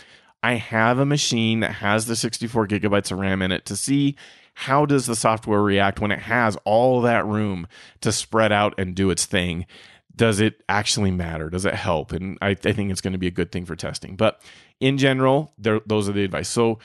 [0.43, 4.17] I have a machine that has the 64 gigabytes of RAM in it to see
[4.53, 7.67] how does the software react when it has all that room
[8.01, 9.65] to spread out and do its thing.
[10.13, 11.49] Does it actually matter?
[11.49, 12.11] Does it help?
[12.11, 14.17] And i, I think it's going to be a good thing for testing.
[14.17, 14.41] But
[14.81, 16.49] in general those are the advice.
[16.49, 16.79] So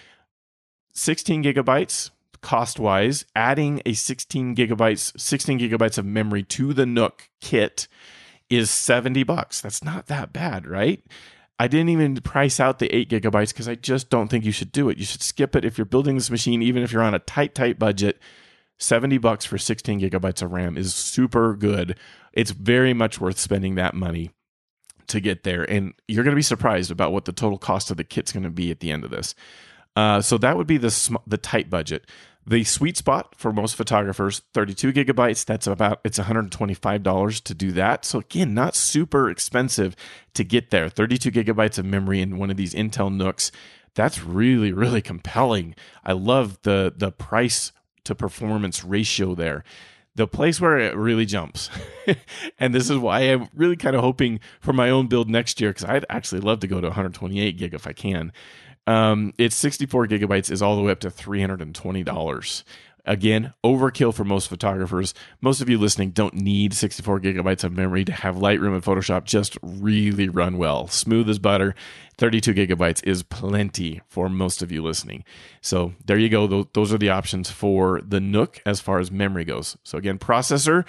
[0.92, 2.11] 16 gigabytes
[2.42, 7.88] cost wise adding a 16 gigabytes 16 gigabytes of memory to the NUC kit
[8.48, 11.03] is 70 bucks that's not that bad right
[11.61, 14.72] I didn't even price out the eight gigabytes because I just don't think you should
[14.72, 14.96] do it.
[14.96, 17.55] You should skip it if you're building this machine, even if you're on a tight,
[17.55, 18.18] tight budget.
[18.79, 21.98] 70 bucks for 16 gigabytes of RAM is super good.
[22.33, 24.31] It's very much worth spending that money
[25.09, 25.70] to get there.
[25.70, 28.44] And you're going to be surprised about what the total cost of the kit's going
[28.44, 29.35] to be at the end of this.
[29.96, 32.09] Uh, so that would be the sm- the tight budget.
[32.50, 38.04] The sweet spot for most photographers, 32 gigabytes, that's about it's $125 to do that.
[38.04, 39.94] So again, not super expensive
[40.34, 40.88] to get there.
[40.88, 43.52] 32 gigabytes of memory in one of these Intel NUCs.
[43.94, 45.76] That's really really compelling.
[46.02, 47.70] I love the the price
[48.02, 49.62] to performance ratio there.
[50.16, 51.70] The place where it really jumps,
[52.58, 55.70] and this is why I'm really kind of hoping for my own build next year
[55.70, 58.32] because I'd actually love to go to 128 gig if I can.
[58.90, 62.64] Um, it's 64 gigabytes is all the way up to $320.
[63.07, 65.14] Again, overkill for most photographers.
[65.40, 69.22] Most of you listening don't need 64 gigabytes of memory to have Lightroom and Photoshop
[69.24, 70.88] just really run well.
[70.88, 71.76] Smooth as butter.
[72.18, 75.22] 32 gigabytes is plenty for most of you listening.
[75.61, 76.64] So there you go.
[76.72, 79.76] Those are the options for the NUC as far as memory goes.
[79.85, 80.85] So again, processor,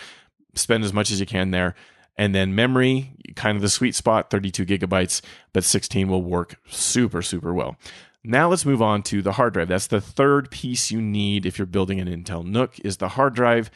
[0.55, 1.75] spend as much as you can there.
[2.21, 7.23] And then memory, kind of the sweet spot, 32 gigabytes, but 16 will work super,
[7.23, 7.77] super well.
[8.23, 9.69] Now let's move on to the hard drive.
[9.69, 13.33] That's the third piece you need if you're building an Intel NUC is the hard
[13.33, 13.71] drive.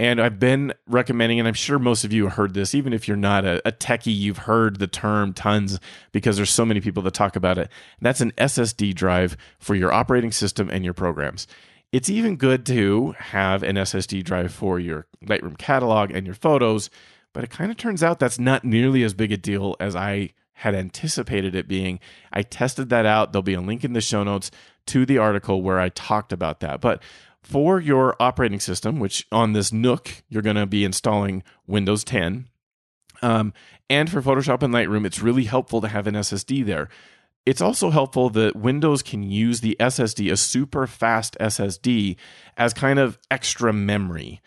[0.00, 3.16] And I've been recommending, and I'm sure most of you heard this, even if you're
[3.16, 5.78] not a, a techie, you've heard the term tons
[6.10, 7.70] because there's so many people that talk about it.
[8.00, 11.46] And that's an SSD drive for your operating system and your programs.
[11.92, 16.90] It's even good to have an SSD drive for your Lightroom catalog and your photos
[17.34, 20.30] but it kind of turns out that's not nearly as big a deal as I
[20.54, 22.00] had anticipated it being.
[22.32, 23.32] I tested that out.
[23.32, 24.50] There'll be a link in the show notes
[24.86, 26.80] to the article where I talked about that.
[26.80, 27.02] But
[27.42, 32.48] for your operating system, which on this NUC, you're going to be installing Windows 10.
[33.20, 33.52] Um,
[33.90, 36.88] and for Photoshop and Lightroom, it's really helpful to have an SSD there.
[37.44, 42.16] It's also helpful that Windows can use the SSD, a super fast SSD,
[42.56, 44.40] as kind of extra memory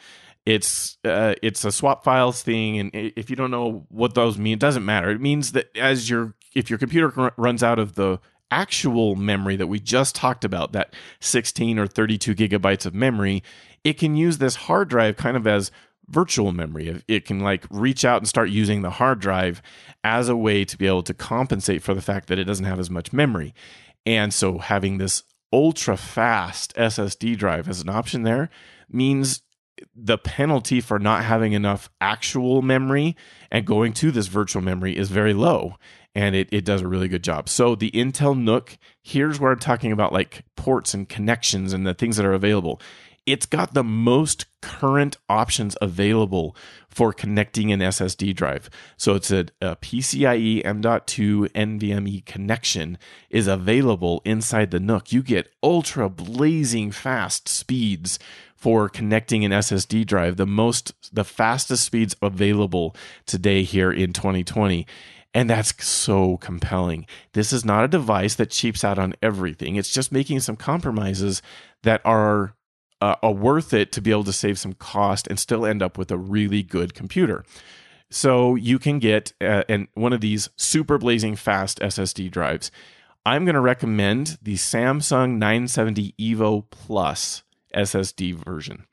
[0.48, 4.54] it's uh, it's a swap files thing and if you don't know what those mean
[4.54, 5.10] it doesn't matter.
[5.10, 9.68] It means that as your if your computer runs out of the actual memory that
[9.68, 13.44] we just talked about that 16 or 32 gigabytes of memory
[13.84, 15.70] it can use this hard drive kind of as
[16.08, 17.04] virtual memory.
[17.10, 19.62] It can like reach out and start using the hard drive
[20.06, 22.80] as a way to be able to compensate for the fact that it doesn't have
[22.80, 23.54] as much memory.
[24.06, 28.50] And so having this ultra fast ssd drive as an option there
[28.90, 29.42] means
[29.96, 33.16] the penalty for not having enough actual memory
[33.52, 35.76] and going to this virtual memory is very low
[36.18, 37.48] and it, it does a really good job.
[37.48, 41.94] So the Intel NUC, here's where I'm talking about like ports and connections and the
[41.94, 42.82] things that are available.
[43.28, 46.56] It's got the most current options available
[46.90, 48.70] for connecting an SSD drive.
[48.96, 52.98] So it's a, a PCIe M.2 NVMe connection
[53.30, 55.12] is available inside the NUC.
[55.12, 58.18] You get ultra blazing fast speeds
[58.58, 64.86] for connecting an SSD drive, the most, the fastest speeds available today here in 2020.
[65.34, 67.06] And that's so compelling.
[67.34, 69.76] This is not a device that cheaps out on everything.
[69.76, 71.44] It's just making some compromises
[71.84, 72.56] that are,
[73.00, 75.98] uh, are worth it to be able to save some cost and still end up
[75.98, 77.46] with a really good computer.
[78.10, 82.72] So you can get uh, one of these super blazing fast SSD drives.
[83.24, 87.44] I'm going to recommend the Samsung 970 Evo Plus
[87.76, 88.86] SSD version.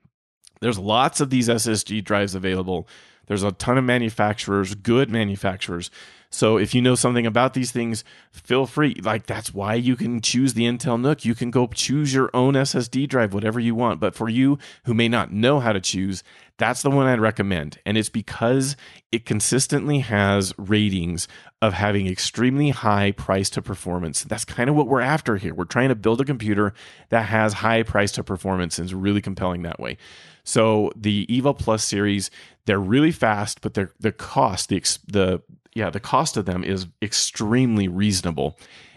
[0.60, 2.88] There's lots of these SSD drives available.
[3.26, 5.90] There's a ton of manufacturers, good manufacturers.
[6.30, 8.02] So if you know something about these things,
[8.32, 8.96] feel free.
[9.02, 11.24] Like that's why you can choose the Intel NUC.
[11.24, 14.00] You can go choose your own SSD drive, whatever you want.
[14.00, 16.24] But for you who may not know how to choose,
[16.56, 17.78] that's the one I'd recommend.
[17.84, 18.76] And it's because
[19.10, 21.26] it consistently has ratings
[21.60, 24.22] of having extremely high price to performance.
[24.22, 25.54] That's kind of what we're after here.
[25.54, 26.72] We're trying to build a computer
[27.08, 29.96] that has high price to performance and is really compelling that way.
[30.44, 32.30] So the Evo Plus series,
[32.66, 35.42] they're really fast, but they're the cost, the the
[35.74, 38.56] yeah, the cost of them is extremely reasonable,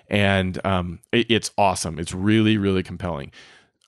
[0.09, 1.97] and um, it, it's awesome.
[1.97, 3.31] It's really really compelling.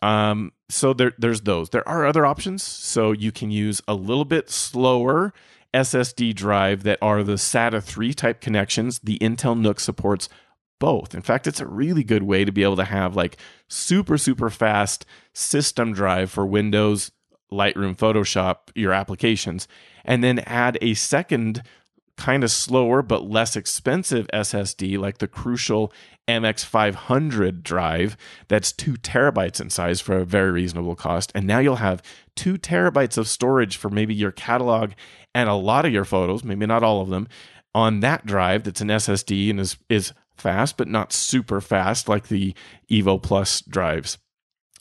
[0.01, 1.69] Um, so there, there's those.
[1.69, 2.63] There are other options.
[2.63, 5.33] So you can use a little bit slower
[5.73, 8.99] SSD drive that are the SATA 3 type connections.
[8.99, 10.29] The Intel NUC supports
[10.79, 11.13] both.
[11.13, 13.37] In fact, it's a really good way to be able to have like
[13.67, 17.11] super, super fast system drive for Windows,
[17.51, 19.67] Lightroom, Photoshop, your applications,
[20.05, 21.61] and then add a second
[22.19, 25.93] kind of slower but less expensive SSD like the Crucial
[26.27, 28.17] MX500 drive
[28.49, 31.31] that's two terabytes in size for a very reasonable cost.
[31.33, 32.03] And now you'll have
[32.35, 34.91] two terabytes of storage for maybe your catalog
[35.33, 37.29] and a lot of your photos, maybe not all of them,
[37.73, 42.27] on that drive that's an SSD and is, is fast, but not super fast like
[42.27, 42.53] the
[42.91, 44.17] Evo Plus drives.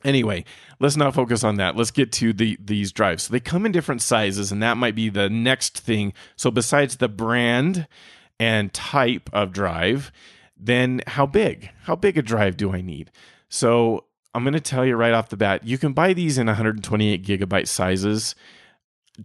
[0.04, 0.44] Anyway,
[0.78, 1.76] let's not focus on that.
[1.76, 3.24] Let's get to the these drives.
[3.24, 6.12] So they come in different sizes, and that might be the next thing.
[6.36, 7.88] So besides the brand
[8.38, 10.12] and type of drive,
[10.56, 11.70] then how big?
[11.82, 13.10] How big a drive do I need?
[13.48, 16.46] So I'm going to tell you right off the bat, you can buy these in
[16.46, 18.34] 128 gigabyte sizes.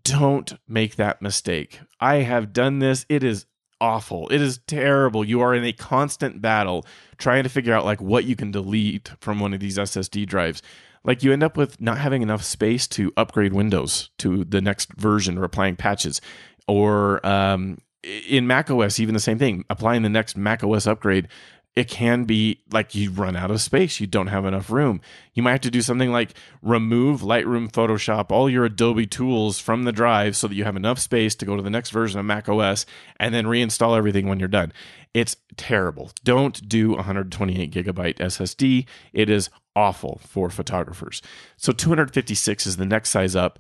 [0.04, 1.80] Don't make that mistake.
[2.00, 3.06] I have done this.
[3.10, 3.46] It is
[3.84, 4.30] awful.
[4.30, 5.26] It is terrible.
[5.26, 6.86] You are in a constant battle
[7.18, 10.62] trying to figure out like what you can delete from one of these SSD drives.
[11.04, 14.94] Like you end up with not having enough space to upgrade Windows to the next
[14.94, 16.22] version or applying patches,
[16.66, 19.66] or um, in Mac OS even the same thing.
[19.70, 21.28] Applying the next Mac OS upgrade
[21.76, 24.00] it can be like you run out of space.
[24.00, 25.02] You don't have enough room.
[25.34, 29.84] You might have to do something like remove Lightroom, Photoshop, all your Adobe tools from
[29.84, 32.26] the drive so that you have enough space to go to the next version of
[32.26, 32.86] Mac OS
[33.20, 34.72] and then reinstall everything when you're done.
[35.16, 36.12] It's terrible.
[36.24, 38.86] Don't do 128 gigabyte SSD.
[39.12, 41.24] It is awful for photographers.
[41.58, 43.58] So 256 is the next size up.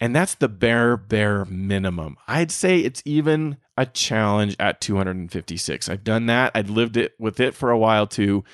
[0.00, 2.16] And that's the bare, bare minimum.
[2.28, 5.88] I'd say it's even a challenge at 256.
[5.88, 6.52] I've done that.
[6.54, 8.44] I've lived it with it for a while too.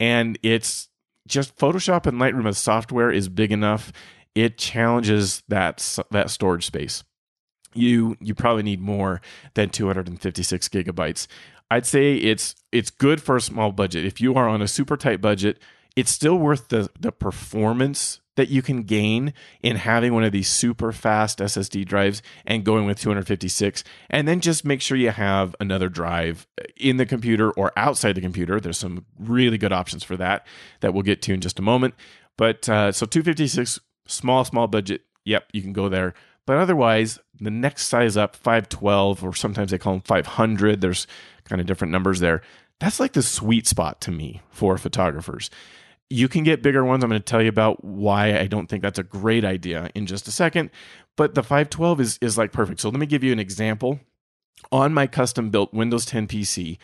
[0.00, 0.88] And it's
[1.28, 3.92] just Photoshop and Lightroom as software is big enough.
[4.34, 7.04] It challenges that that storage space.
[7.74, 9.20] You you probably need more
[9.54, 11.26] than 256 gigabytes.
[11.70, 14.04] I'd say it's it's good for a small budget.
[14.04, 15.58] If you are on a super tight budget,
[15.94, 20.48] it's still worth the the performance that you can gain in having one of these
[20.48, 23.84] super fast SSD drives and going with 256.
[24.08, 26.46] And then just make sure you have another drive
[26.78, 28.58] in the computer or outside the computer.
[28.58, 30.46] There's some really good options for that
[30.80, 31.92] that we'll get to in just a moment.
[32.38, 35.02] But uh, so 256, small, small budget.
[35.26, 36.14] Yep, you can go there.
[36.46, 40.80] But otherwise, the next size up, 512, or sometimes they call them 500.
[40.80, 41.06] There's
[41.44, 42.40] kind of different numbers there.
[42.78, 45.50] That's like the sweet spot to me for photographers.
[46.10, 47.04] You can get bigger ones.
[47.04, 50.06] I'm going to tell you about why I don't think that's a great idea in
[50.06, 50.70] just a second.
[51.16, 52.80] But the 512 is is like perfect.
[52.80, 54.00] So let me give you an example.
[54.72, 56.76] On my custom built Windows 10 PC,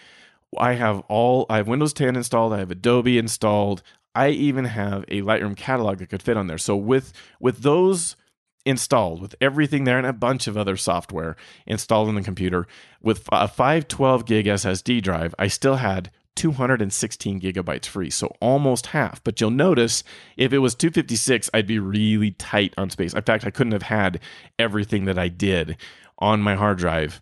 [0.58, 3.82] I have all I have Windows 10 installed, I have Adobe installed.
[4.14, 6.58] I even have a Lightroom catalog that could fit on there.
[6.58, 8.16] So with with those
[8.64, 12.66] installed with everything there and a bunch of other software installed on the computer
[13.00, 19.22] with a 512 gig SSD drive, I still had 216 gigabytes free, so almost half.
[19.24, 20.04] But you'll notice
[20.36, 23.14] if it was 256, I'd be really tight on space.
[23.14, 24.20] In fact, I couldn't have had
[24.58, 25.76] everything that I did
[26.18, 27.20] on my hard drive.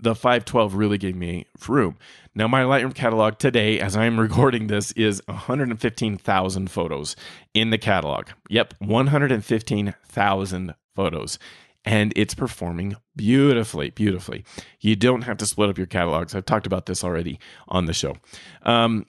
[0.00, 1.96] The 512 really gave me room.
[2.34, 7.16] Now, my Lightroom catalog today, as I'm recording this, is 115,000 photos
[7.54, 8.28] in the catalog.
[8.50, 11.38] Yep, 115,000 photos
[11.84, 14.44] and it's performing beautifully, beautifully.
[14.80, 16.34] You don't have to split up your catalogs.
[16.34, 18.16] I've talked about this already on the show.
[18.62, 19.06] Um,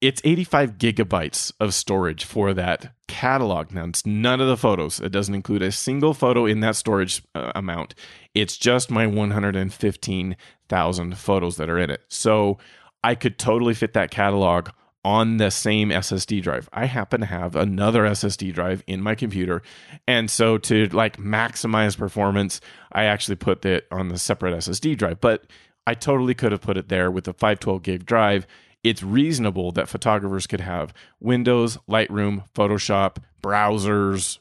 [0.00, 3.72] it's 85 gigabytes of storage for that catalog.
[3.72, 5.00] Now, it's none of the photos.
[5.00, 7.94] It doesn't include a single photo in that storage uh, amount.
[8.34, 12.02] It's just my 115,000 photos that are in it.
[12.08, 12.58] So
[13.02, 14.68] I could totally fit that catalog
[15.06, 16.68] on the same SSD drive.
[16.72, 19.62] I happen to have another SSD drive in my computer.
[20.08, 25.20] And so to like maximize performance, I actually put it on the separate SSD drive.
[25.20, 25.44] But
[25.86, 28.48] I totally could have put it there with a 512 gig drive.
[28.82, 34.40] It's reasonable that photographers could have Windows, Lightroom, Photoshop, browsers,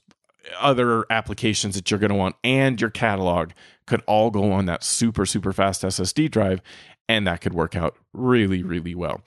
[0.59, 3.51] other applications that you're going to want, and your catalog
[3.85, 6.59] could all go on that super, super fast SSD drive.
[7.07, 9.21] And that could work out really, really well.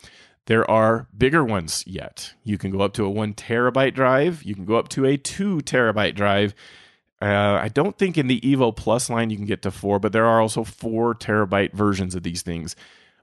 [0.48, 2.32] There are bigger ones yet.
[2.42, 4.42] You can go up to a one terabyte drive.
[4.42, 6.54] You can go up to a two terabyte drive.
[7.20, 10.12] Uh, I don't think in the Evo Plus line you can get to four, but
[10.12, 12.76] there are also four terabyte versions of these things.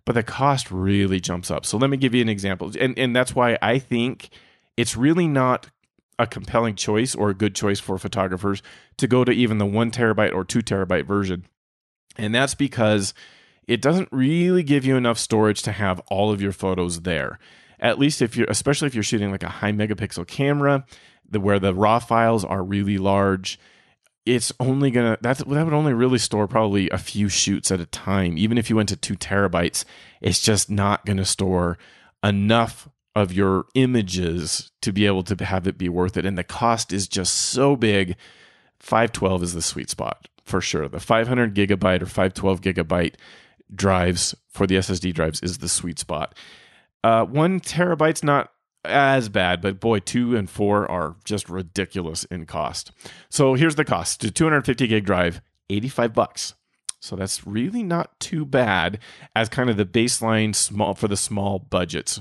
[0.05, 1.65] But the cost really jumps up.
[1.65, 2.71] So let me give you an example.
[2.79, 4.29] And, and that's why I think
[4.77, 5.71] it's really not
[6.19, 8.61] a compelling choice or a good choice for photographers
[8.97, 11.47] to go to even the one terabyte or two terabyte version.
[12.17, 13.15] And that's because
[13.67, 17.39] it doesn't really give you enough storage to have all of your photos there.
[17.79, 20.85] At least if you're, especially if you're shooting like a high megapixel camera,
[21.29, 23.59] the, where the raw files are really large,
[24.25, 27.85] it's only gonna that's that would only really store probably a few shoots at a
[27.85, 28.37] time.
[28.37, 29.85] Even if you went to two terabytes,
[30.19, 31.77] it's just not gonna store
[32.23, 36.25] enough of your images to be able to have it be worth it.
[36.25, 38.15] And the cost is just so big.
[38.79, 40.87] 512 is the sweet spot for sure.
[40.87, 43.15] The 500 gigabyte or 512 gigabyte
[43.73, 46.35] drives for the SSD drives is the sweet spot.
[47.03, 48.51] Uh, one terabyte's not
[48.83, 52.91] as bad, but boy, two and four are just ridiculous in cost.
[53.29, 56.53] So here's the cost: the 250 gig drive, 85 bucks.
[56.99, 58.99] So that's really not too bad
[59.35, 62.19] as kind of the baseline small for the small budgets.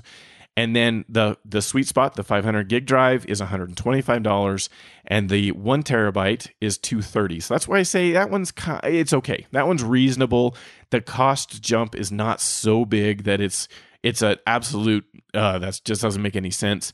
[0.57, 4.69] And then the the sweet spot, the 500 gig drive is $125
[5.07, 7.41] and the 1 terabyte is 230.
[7.41, 8.53] So that's why I say that one's
[8.85, 9.47] it's okay.
[9.51, 10.57] That one's reasonable.
[10.91, 13.69] The cost jump is not so big that it's
[14.05, 16.93] it's an absolute uh, that just doesn't make any sense.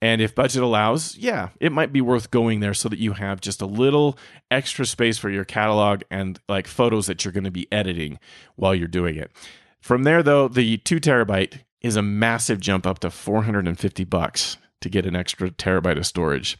[0.00, 3.40] And if budget allows, yeah, it might be worth going there so that you have
[3.40, 4.18] just a little
[4.50, 8.18] extra space for your catalog and like photos that you're going to be editing
[8.56, 9.30] while you're doing it.
[9.80, 14.88] From there, though, the two terabyte is a massive jump up to 450 bucks to
[14.88, 16.58] get an extra terabyte of storage.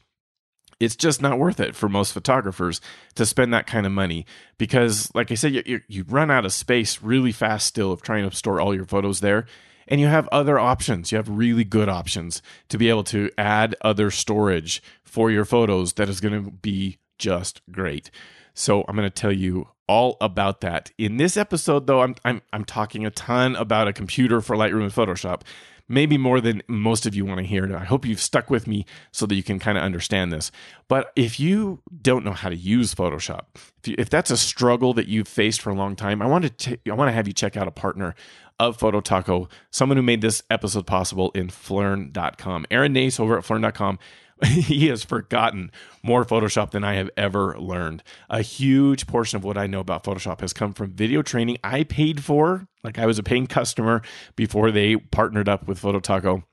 [0.80, 2.80] It's just not worth it for most photographers
[3.14, 4.26] to spend that kind of money
[4.58, 8.28] because, like I said, you, you run out of space really fast still of trying
[8.28, 9.46] to store all your photos there
[9.86, 11.12] and you have other options.
[11.12, 15.92] You have really good options to be able to add other storage for your photos
[15.94, 18.10] that is going to be just great.
[18.54, 20.90] So I'm going to tell you all about that.
[20.96, 24.84] In this episode though, I'm I'm I'm talking a ton about a computer for Lightroom
[24.84, 25.42] and Photoshop.
[25.86, 27.76] Maybe more than most of you want to hear.
[27.76, 30.50] I hope you've stuck with me so that you can kind of understand this.
[30.88, 34.94] But if you don't know how to use Photoshop, if, you, if that's a struggle
[34.94, 37.28] that you've faced for a long time, I want to t- I want to have
[37.28, 38.14] you check out a partner
[38.58, 42.64] of Photo Taco, someone who made this episode possible in Phlearn.com.
[42.70, 43.98] Aaron Nace over at Phlearn.com.
[44.46, 45.70] he has forgotten
[46.02, 48.02] more Photoshop than I have ever learned.
[48.28, 51.84] A huge portion of what I know about Photoshop has come from video training I
[51.84, 54.02] paid for, like I was a paying customer
[54.36, 56.44] before they partnered up with Photo Taco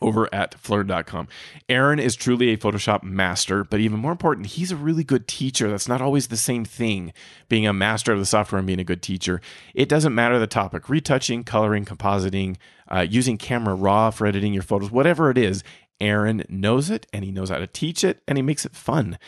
[0.00, 1.28] over at Phlearn.com.
[1.68, 5.70] Aaron is truly a Photoshop master, but even more important, he's a really good teacher.
[5.70, 7.12] That's not always the same thing,
[7.48, 9.40] being a master of the software and being a good teacher.
[9.74, 12.56] It doesn't matter the topic retouching, coloring, compositing,
[12.90, 15.64] uh, using camera raw for editing your photos, whatever it is.
[16.00, 19.18] Aaron knows it and he knows how to teach it and he makes it fun.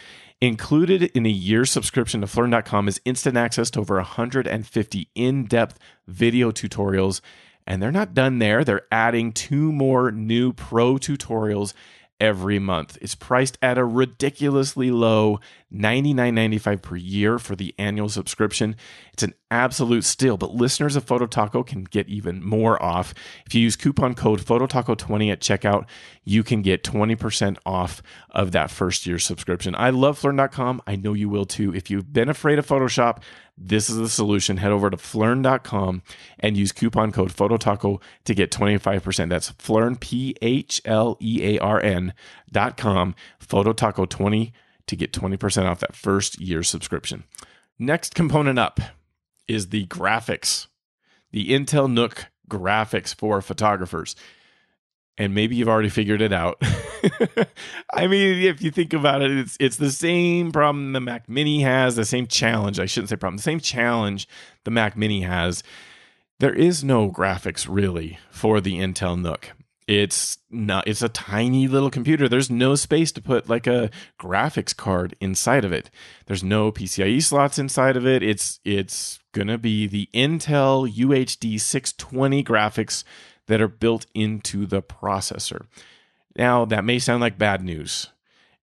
[0.41, 5.79] Included in a year subscription to Phlearn.com is instant access to over 150 in depth
[6.07, 7.21] video tutorials
[7.67, 8.62] and they're not done there.
[8.62, 11.73] They're adding two more new pro tutorials
[12.21, 12.97] every month.
[13.01, 15.41] It's priced at a ridiculously low
[15.75, 18.77] $99.95 per year for the annual subscription.
[19.12, 23.14] It's an absolute steal, but listeners of Photo Taco can get even more off.
[23.47, 25.87] If you use coupon code Fototaco20 at checkout,
[26.25, 29.75] you can get 20% off of that first year subscription.
[29.75, 30.83] I love Phlearn.com.
[30.87, 31.75] I know you will too.
[31.75, 33.23] If you've been afraid of Photoshop,
[33.59, 34.59] this is the solution.
[34.59, 36.03] Head over to Phlearn.com
[36.39, 39.31] and use coupon code Fototaco to get 25%.
[39.31, 42.12] That's Phlearn, P H L E A R N
[42.53, 44.53] dot com, Fototaco 20
[44.87, 47.24] to get 20% off that first year subscription.
[47.78, 48.80] Next component up
[49.49, 50.66] is the graphics,
[51.32, 54.16] the Intel NUC graphics for photographers.
[55.18, 56.61] And maybe you've already figured it out.
[57.95, 61.62] I mean, if you think about it, it's it's the same problem the Mac Mini
[61.62, 62.78] has, the same challenge.
[62.78, 64.28] I shouldn't say problem, the same challenge
[64.64, 65.62] the Mac Mini has.
[66.39, 69.53] There is no graphics really for the Intel NUC
[69.87, 72.28] it's not it's a tiny little computer.
[72.28, 75.91] There's no space to put like a graphics card inside of it.
[76.26, 78.22] There's no PCIe slots inside of it.
[78.22, 83.05] It's it's going to be the Intel UHD 620 graphics
[83.47, 85.66] that are built into the processor.
[86.37, 88.09] Now that may sound like bad news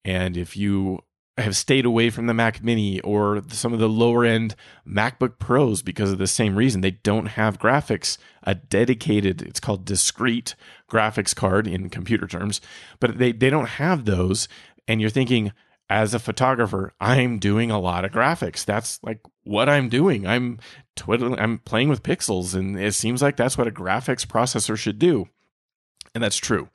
[0.04, 1.00] and if you
[1.38, 4.54] have stayed away from the Mac Mini or some of the lower end
[4.86, 6.80] MacBook Pros because of the same reason.
[6.80, 10.54] They don't have graphics, a dedicated, it's called discrete
[10.90, 12.60] graphics card in computer terms,
[12.98, 14.48] but they, they don't have those.
[14.86, 15.52] And you're thinking,
[15.88, 18.64] as a photographer, I'm doing a lot of graphics.
[18.64, 20.26] That's like what I'm doing.
[20.26, 20.58] I'm
[20.94, 24.98] twiddling, I'm playing with pixels, and it seems like that's what a graphics processor should
[24.98, 25.28] do.
[26.14, 26.68] And that's true.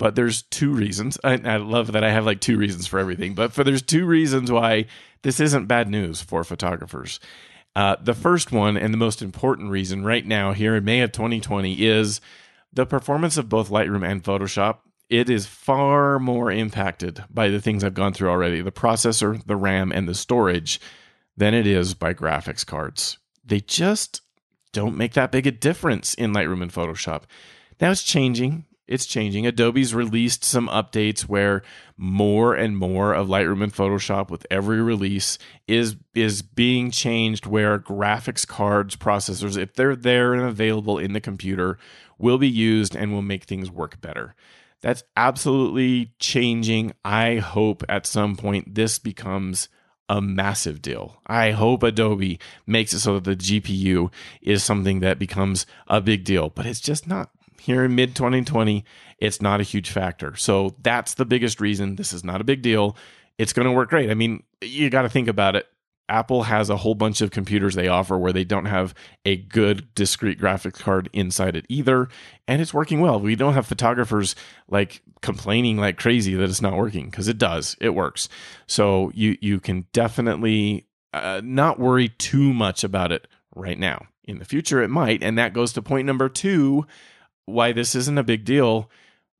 [0.00, 1.18] But there's two reasons.
[1.22, 3.34] I, I, love that I have like two reasons for everything.
[3.34, 4.86] But for there's two reasons why
[5.20, 7.20] this isn't bad news for photographers.
[7.76, 11.12] Uh, the first one and the most important reason right now here in May of
[11.12, 12.22] 2020 is
[12.72, 14.78] the performance of both Lightroom and Photoshop.
[15.10, 19.54] It is far more impacted by the things I've gone through already the processor, the
[19.54, 20.80] RAM, and the storage
[21.36, 23.18] than it is by graphics cards.
[23.44, 24.22] They just
[24.72, 27.24] don't make that big a difference in Lightroom and Photoshop.
[27.82, 28.64] Now it's changing.
[28.90, 29.46] It's changing.
[29.46, 31.62] Adobe's released some updates where
[31.96, 35.38] more and more of Lightroom and Photoshop with every release
[35.68, 41.20] is is being changed where graphics cards, processors, if they're there and available in the
[41.20, 41.78] computer,
[42.18, 44.34] will be used and will make things work better.
[44.80, 46.92] That's absolutely changing.
[47.04, 49.68] I hope at some point this becomes
[50.08, 51.20] a massive deal.
[51.28, 54.12] I hope Adobe makes it so that the GPU
[54.42, 57.30] is something that becomes a big deal, but it's just not.
[57.60, 58.84] Here in mid 2020,
[59.18, 60.34] it's not a huge factor.
[60.36, 62.96] So that's the biggest reason this is not a big deal.
[63.38, 64.10] It's going to work great.
[64.10, 65.66] I mean, you got to think about it.
[66.10, 68.94] Apple has a whole bunch of computers they offer where they don't have
[69.24, 72.08] a good discrete graphics card inside it either,
[72.48, 73.20] and it's working well.
[73.20, 74.34] We don't have photographers
[74.68, 77.76] like complaining like crazy that it's not working because it does.
[77.80, 78.28] It works.
[78.66, 84.06] So you you can definitely uh, not worry too much about it right now.
[84.24, 86.86] In the future, it might, and that goes to point number two:
[87.46, 88.90] why this isn't a big deal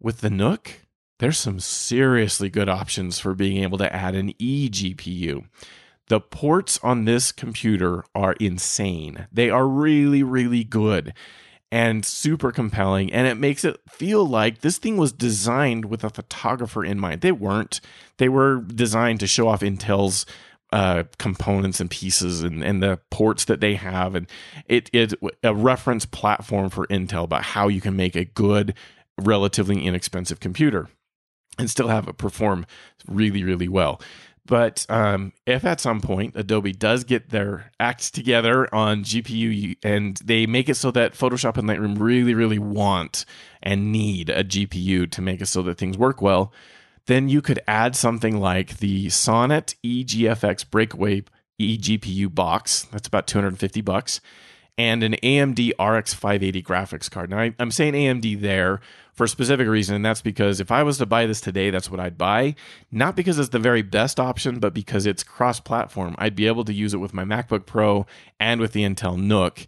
[0.01, 0.81] with the NUC.
[1.19, 5.45] There's some seriously good options for being able to add an eGPU.
[6.09, 9.29] The ports on this computer are insane.
[9.31, 11.13] They are really, really good
[11.71, 13.13] and super compelling.
[13.13, 17.21] And it makes it feel like this thing was designed with a photographer in mind.
[17.21, 17.81] They weren't,
[18.17, 20.27] they were designed to show off Intel's.
[20.73, 24.15] Uh, components and pieces and, and the ports that they have.
[24.15, 24.29] And
[24.67, 28.75] it is a reference platform for intel about how you can make a good
[29.19, 30.89] relatively inexpensive computer
[31.59, 32.67] and still have it perform
[33.09, 34.01] really really well.
[34.47, 40.17] But um, if at some point Adobe does get their acts together on GPU and
[40.25, 43.25] they make it so that Photoshop and Lightroom really, really want
[43.63, 46.53] and need a GPU to make it so that things work well,
[47.07, 51.23] then you could add something like the Sonnet eGFX Breakaway
[51.61, 52.85] eGPU box.
[52.91, 54.21] That's about 250 bucks.
[54.79, 57.29] And an AMD RX 580 graphics card.
[57.29, 58.81] Now, I, I'm saying AMD there
[59.13, 61.91] for a specific reason, and that's because if I was to buy this today, that's
[61.91, 62.55] what I'd buy.
[62.91, 66.15] Not because it's the very best option, but because it's cross platform.
[66.17, 68.07] I'd be able to use it with my MacBook Pro
[68.39, 69.67] and with the Intel NUC,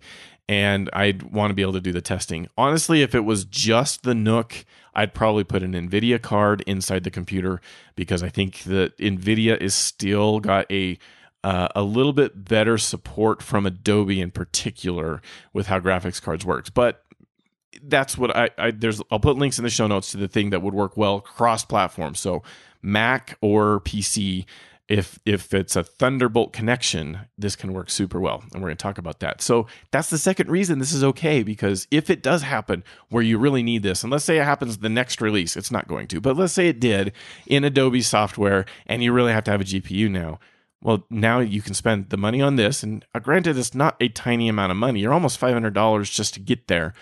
[0.48, 2.48] and I'd want to be able to do the testing.
[2.56, 4.64] Honestly, if it was just the NUC,
[4.94, 7.60] I'd probably put an NVIDIA card inside the computer
[7.96, 10.98] because I think that NVIDIA is still got a
[11.44, 15.20] uh, a little bit better support from Adobe in particular
[15.52, 16.70] with how graphics cards works.
[16.70, 17.04] But
[17.82, 20.50] that's what I, I there's I'll put links in the show notes to the thing
[20.50, 22.14] that would work well cross platform.
[22.14, 22.42] So
[22.82, 24.44] Mac or PC
[24.92, 28.82] if if it's a Thunderbolt connection, this can work super well, and we're going to
[28.82, 29.40] talk about that.
[29.40, 33.38] So that's the second reason this is okay because if it does happen where you
[33.38, 36.20] really need this, and let's say it happens the next release, it's not going to,
[36.20, 37.12] but let's say it did
[37.46, 40.38] in Adobe software, and you really have to have a GPU now.
[40.82, 44.08] Well, now you can spend the money on this, and uh, granted, it's not a
[44.08, 45.00] tiny amount of money.
[45.00, 46.92] You're almost five hundred dollars just to get there,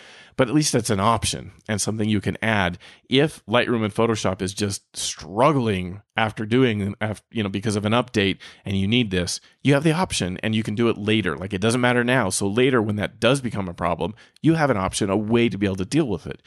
[0.41, 2.79] but at least that's an option and something you can add
[3.11, 6.95] if Lightroom and Photoshop is just struggling after doing
[7.31, 10.55] you know because of an update and you need this you have the option and
[10.55, 13.43] you can do it later like it doesn't matter now so later when that does
[13.43, 16.27] become a problem you have an option a way to be able to deal with
[16.27, 16.41] it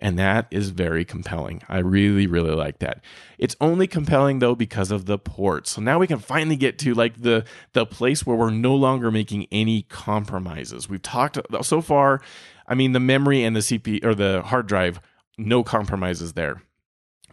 [0.00, 1.62] and that is very compelling.
[1.68, 3.04] I really, really like that.
[3.38, 5.72] It's only compelling though because of the ports.
[5.72, 7.44] So now we can finally get to like the
[7.74, 10.88] the place where we're no longer making any compromises.
[10.88, 12.22] We've talked so far
[12.70, 15.00] I mean, the memory and the CPU or the hard drive,
[15.36, 16.62] no compromises there.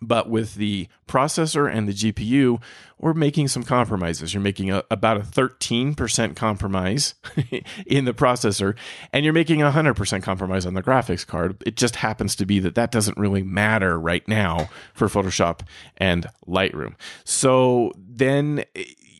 [0.02, 2.62] But with the processor and the GPU,
[3.00, 4.34] we're making some compromises.
[4.34, 7.16] You're making a, about a 13% compromise
[7.88, 8.76] in the processor,
[9.12, 11.62] and you're making a 100% compromise on the graphics card.
[11.66, 15.62] It just happens to be that that doesn't really matter right now for Photoshop
[15.98, 16.94] and Lightroom.
[17.24, 18.66] So then,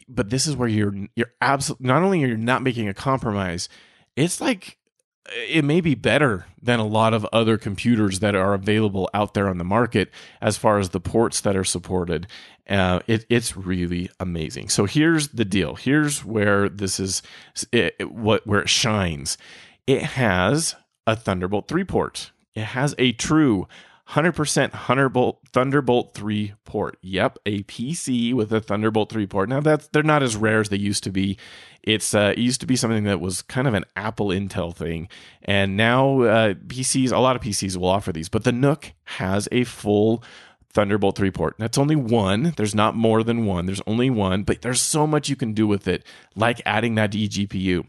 [0.08, 3.68] but this is where you're you're absolutely not only are you're not making a compromise,
[4.16, 4.78] it's like
[5.34, 9.50] it may be better than a lot of other computers that are available out there
[9.50, 10.10] on the market
[10.42, 12.28] as far as the ports that are supported.
[12.70, 14.70] Uh, it, it's really amazing.
[14.70, 15.76] So here's the deal.
[15.76, 17.22] Here's where this is
[17.72, 19.38] it, it, what where it shines.
[19.86, 20.76] It has
[21.06, 22.32] a Thunderbolt 3 port.
[22.54, 23.68] It has a true
[24.12, 26.98] 100% Thunderbolt Thunderbolt 3 port.
[27.02, 29.50] Yep, a PC with a Thunderbolt 3 port.
[29.50, 31.38] Now that's they're not as rare as they used to be.
[31.84, 35.10] It's uh, it used to be something that was kind of an Apple Intel thing,
[35.44, 38.30] and now uh, PCs, a lot of PCs will offer these.
[38.30, 40.24] But the NUC has a full
[40.72, 41.56] Thunderbolt 3 port.
[41.58, 42.54] That's only one.
[42.56, 43.66] There's not more than one.
[43.66, 46.06] There's only one, but there's so much you can do with it,
[46.36, 47.86] like adding that eGPU.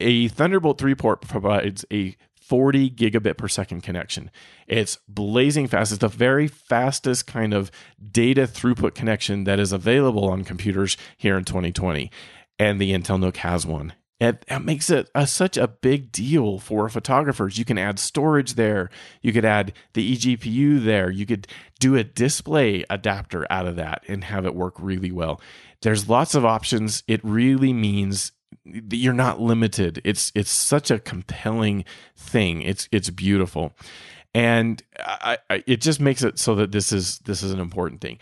[0.00, 2.16] A Thunderbolt 3 port provides a
[2.46, 4.30] 40 gigabit per second connection.
[4.66, 5.92] It's blazing fast.
[5.92, 7.70] It's the very fastest kind of
[8.10, 12.10] data throughput connection that is available on computers here in 2020.
[12.58, 13.94] And the Intel NUC has one.
[14.20, 17.58] It, it makes it a, such a big deal for photographers.
[17.58, 18.90] You can add storage there.
[19.22, 21.10] You could add the eGPU there.
[21.10, 21.48] You could
[21.80, 25.40] do a display adapter out of that and have it work really well.
[25.82, 27.02] There's lots of options.
[27.08, 28.32] It really means
[28.64, 30.00] you're not limited.
[30.04, 31.84] It's it's such a compelling
[32.16, 32.62] thing.
[32.62, 33.72] It's it's beautiful,
[34.34, 38.00] and I, I, it just makes it so that this is this is an important
[38.00, 38.18] thing.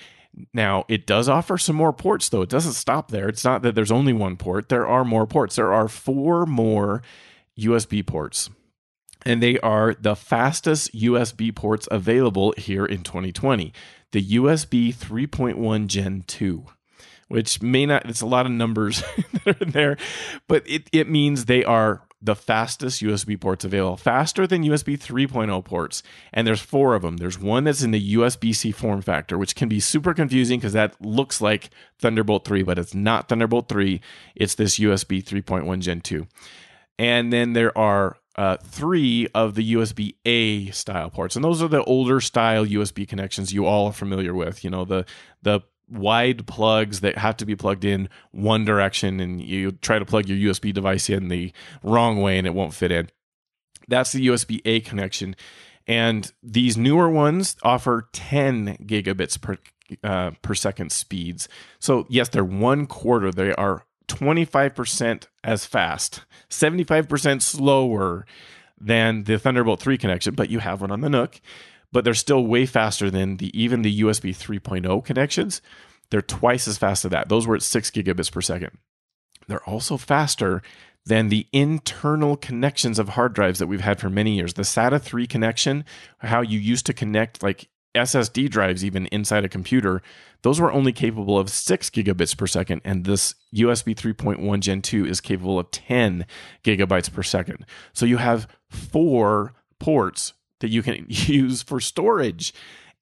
[0.55, 2.41] Now, it does offer some more ports, though.
[2.41, 3.29] It doesn't stop there.
[3.29, 5.57] It's not that there's only one port, there are more ports.
[5.57, 7.03] There are four more
[7.59, 8.49] USB ports,
[9.27, 13.73] and they are the fastest USB ports available here in 2020
[14.13, 16.67] the USB 3.1 Gen 2
[17.29, 19.03] which may not it's a lot of numbers
[19.45, 19.97] that are there
[20.49, 25.65] but it, it means they are the fastest USB ports available, faster than USB 3.0
[25.65, 26.03] ports.
[26.33, 27.17] And there's four of them.
[27.17, 30.73] There's one that's in the USB C form factor, which can be super confusing because
[30.73, 34.01] that looks like Thunderbolt 3, but it's not Thunderbolt 3.
[34.37, 36.27] It's this USB 3.1 Gen 2.
[36.99, 41.69] And then there are uh, three of the USB A style ports, and those are
[41.69, 44.65] the older style USB connections you all are familiar with.
[44.65, 45.05] You know the
[45.43, 45.61] the
[45.93, 50.29] wide plugs that have to be plugged in one direction and you try to plug
[50.29, 53.11] your USB device in the wrong way and it won't fit in.
[53.89, 55.37] That's the USB A connection.
[55.87, 59.59] And these newer ones offer 10 gigabits per,
[60.03, 61.49] uh, per second speeds.
[61.79, 63.33] So, yes, they're one quarter.
[63.33, 68.27] They are 25% as fast, 75% slower
[68.81, 71.41] than the Thunderbolt 3 connection, but you have one on the NUC
[71.93, 75.61] but they're still way faster than the even the USB 3.0 connections.
[76.11, 77.29] They're twice as fast as that.
[77.29, 78.79] Those were at six gigabits per second.
[79.49, 80.63] They're also faster
[81.05, 84.55] than the internal connections of hard drives that we've had for many years.
[84.55, 85.85] The SATA 3 connection,
[86.19, 90.01] how you used to connect like SSD drives even inside a computer,
[90.43, 92.81] those were only capable of 6 gigabits per second.
[92.85, 96.27] And this USB 3.1 Gen 2 is capable of 10
[96.65, 97.67] gigabytes per second.
[97.93, 100.33] So you have four ports
[100.63, 102.55] that you can use for storage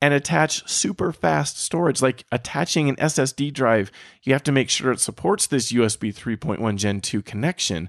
[0.02, 2.02] and attach super fast storage.
[2.02, 3.92] Like attaching an SSD drive,
[4.22, 7.88] you have to make sure it supports this USB 3.1 Gen 2 connection.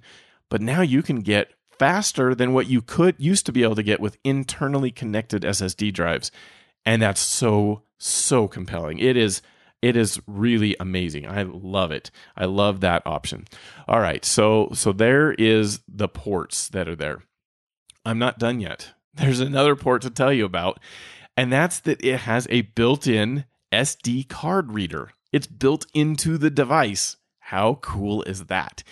[0.50, 3.84] But now you can get faster than what you could used to be able to
[3.84, 6.32] get with internally connected SSD drives.
[6.86, 9.00] And that's so, so compelling.
[9.00, 9.42] It is
[9.82, 11.26] it is really amazing.
[11.26, 12.12] I love it.
[12.38, 13.48] I love that option.
[13.88, 17.24] All right, so so there is the ports that are there.
[18.06, 20.80] I'm not done yet there's another port to tell you about,
[21.36, 25.12] and that's that it has a built in SD card reader.
[25.32, 27.18] It's built into the device.
[27.40, 28.84] How cool is that?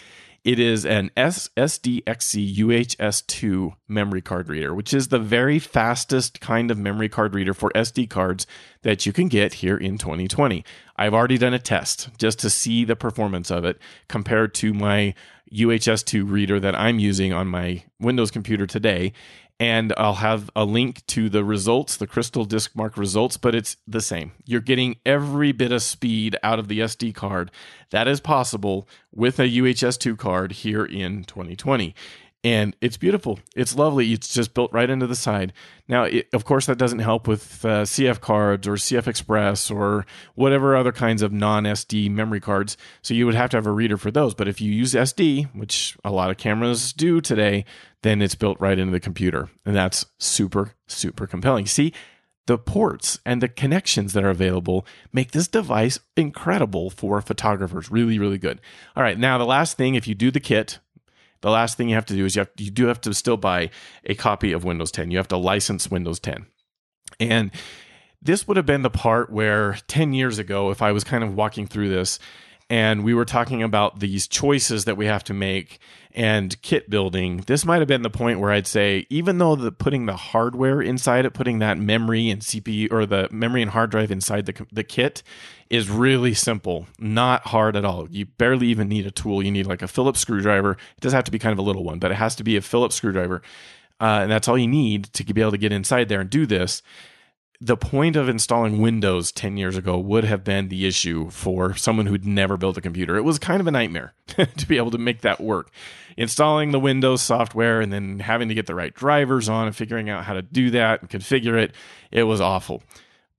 [0.45, 6.77] It is an SDXC UHS2 memory card reader, which is the very fastest kind of
[6.77, 8.47] memory card reader for SD cards
[8.83, 10.63] that you can get here in 2020.
[10.95, 15.13] I've already done a test just to see the performance of it compared to my
[15.53, 19.11] UHS2 reader that I'm using on my Windows computer today
[19.59, 24.31] and I'll have a link to the results, the CrystalDiskMark results, but it's the same.
[24.45, 27.51] You're getting every bit of speed out of the SD card
[27.89, 31.93] that is possible with a UHS2 card here in 2020
[32.43, 33.39] and it's beautiful.
[33.55, 34.13] It's lovely.
[34.13, 35.51] It's just built right into the side.
[35.89, 40.05] Now, it, of course, that doesn't help with uh, CF cards or CF Express or
[40.35, 42.77] whatever other kinds of non SD memory cards.
[43.01, 44.33] So you would have to have a reader for those.
[44.33, 47.65] But if you use SD, which a lot of cameras do today,
[48.03, 51.65] then it's built right into the computer, and that's super super compelling.
[51.65, 51.93] See.
[52.45, 54.83] The ports and the connections that are available
[55.13, 57.91] make this device incredible for photographers.
[57.91, 58.59] Really, really good.
[58.95, 60.79] All right, now the last thing, if you do the kit,
[61.41, 63.37] the last thing you have to do is you have you do have to still
[63.37, 63.69] buy
[64.03, 65.11] a copy of Windows 10.
[65.11, 66.45] You have to license Windows 10.
[67.19, 67.51] And
[68.21, 71.35] this would have been the part where 10 years ago if I was kind of
[71.35, 72.19] walking through this
[72.69, 75.79] and we were talking about these choices that we have to make
[76.13, 79.71] and kit building, this might have been the point where I'd say, even though the
[79.71, 83.91] putting the hardware inside it, putting that memory and CPU or the memory and hard
[83.91, 85.23] drive inside the, the kit
[85.69, 88.07] is really simple, not hard at all.
[88.09, 89.43] You barely even need a tool.
[89.43, 90.71] You need like a Phillips screwdriver.
[90.71, 92.57] It does have to be kind of a little one, but it has to be
[92.57, 93.41] a Phillips screwdriver.
[94.01, 96.45] Uh, and that's all you need to be able to get inside there and do
[96.45, 96.81] this
[97.61, 102.05] the point of installing Windows 10 years ago would have been the issue for someone
[102.05, 103.17] who'd never built a computer.
[103.17, 105.69] It was kind of a nightmare to be able to make that work.
[106.15, 110.09] Installing the Windows software and then having to get the right drivers on and figuring
[110.09, 111.73] out how to do that and configure it,
[112.11, 112.81] it was awful.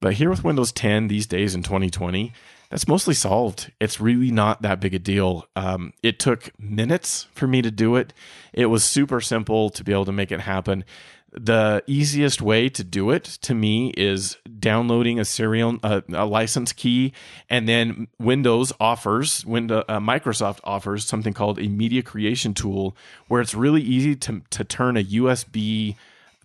[0.00, 2.32] But here with Windows 10 these days in 2020,
[2.70, 3.72] that's mostly solved.
[3.80, 5.46] It's really not that big a deal.
[5.56, 8.12] Um, it took minutes for me to do it.
[8.52, 10.84] It was super simple to be able to make it happen
[11.32, 16.72] the easiest way to do it to me is downloading a serial uh, a license
[16.72, 17.12] key
[17.48, 22.96] and then windows offers window uh, microsoft offers something called a media creation tool
[23.28, 25.94] where it's really easy to, to turn a usb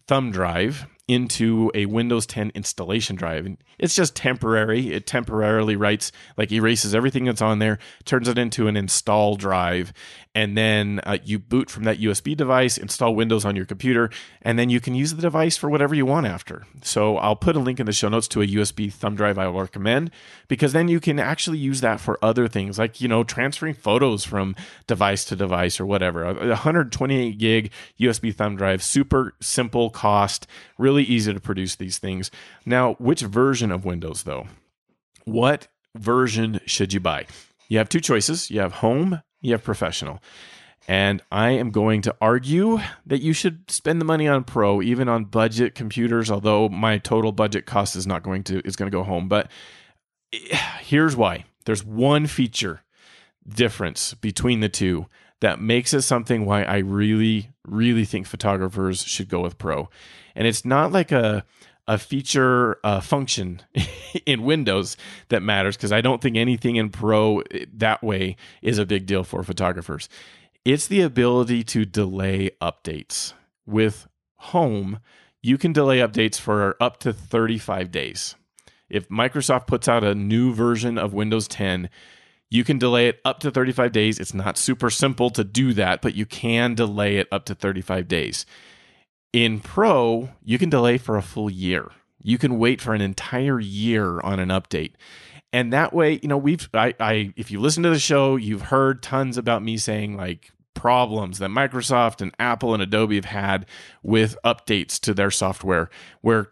[0.07, 3.45] thumb drive into a Windows 10 installation drive.
[3.45, 4.91] And it's just temporary.
[4.91, 9.93] It temporarily writes, like erases everything that's on there, turns it into an install drive,
[10.36, 14.09] and then uh, you boot from that USB device, install Windows on your computer,
[14.41, 16.67] and then you can use the device for whatever you want after.
[16.83, 19.47] So I'll put a link in the show notes to a USB thumb drive I
[19.47, 20.11] will recommend
[20.49, 24.25] because then you can actually use that for other things like, you know, transferring photos
[24.25, 24.57] from
[24.88, 26.25] device to device or whatever.
[26.25, 32.29] A 128 gig USB thumb drive, super simple cost, really easy to produce these things.
[32.65, 34.47] Now, which version of Windows though?
[35.23, 37.25] What version should you buy?
[37.69, 38.51] You have two choices.
[38.51, 40.22] You have home you have professional.
[40.88, 45.10] And I am going to argue that you should spend the money on pro, even
[45.10, 48.96] on budget computers, although my total budget cost is not going to is going to
[48.96, 49.28] go home.
[49.28, 49.50] But
[50.32, 51.46] eh, here's why.
[51.66, 52.84] There's one feature
[53.48, 55.08] difference between the two
[55.41, 59.89] that makes it something why I really, really think photographers should go with pro.
[60.36, 61.46] And it's not like a
[61.88, 63.61] a feature uh, function
[64.25, 64.97] in Windows
[65.29, 69.05] that matters because I don't think anything in Pro eh, that way is a big
[69.05, 70.09] deal for photographers.
[70.63, 73.33] It's the ability to delay updates.
[73.67, 74.07] With
[74.38, 74.99] Home,
[75.41, 78.36] you can delay updates for up to 35 days.
[78.89, 81.89] If Microsoft puts out a new version of Windows 10,
[82.49, 84.19] you can delay it up to 35 days.
[84.19, 88.07] It's not super simple to do that, but you can delay it up to 35
[88.07, 88.45] days.
[89.36, 91.91] In Pro, you can delay for a full year.
[92.23, 94.93] You can wait for an entire year on an update.
[95.51, 98.61] And that way, you know, we've I, I if you listen to the show, you've
[98.61, 103.65] heard tons about me saying like problems that Microsoft and Apple and Adobe have had
[104.01, 105.89] with updates to their software
[106.21, 106.49] where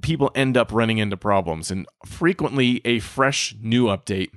[0.00, 4.30] people end up running into problems and frequently a fresh new update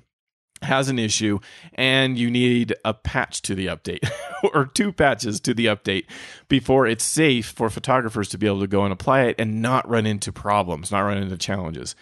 [0.62, 1.40] has an issue
[1.74, 4.10] and you need a patch to the update
[4.54, 6.06] or two patches to the update
[6.48, 9.88] before it's safe for photographers to be able to go and apply it and not
[9.88, 11.96] run into problems, not run into challenges.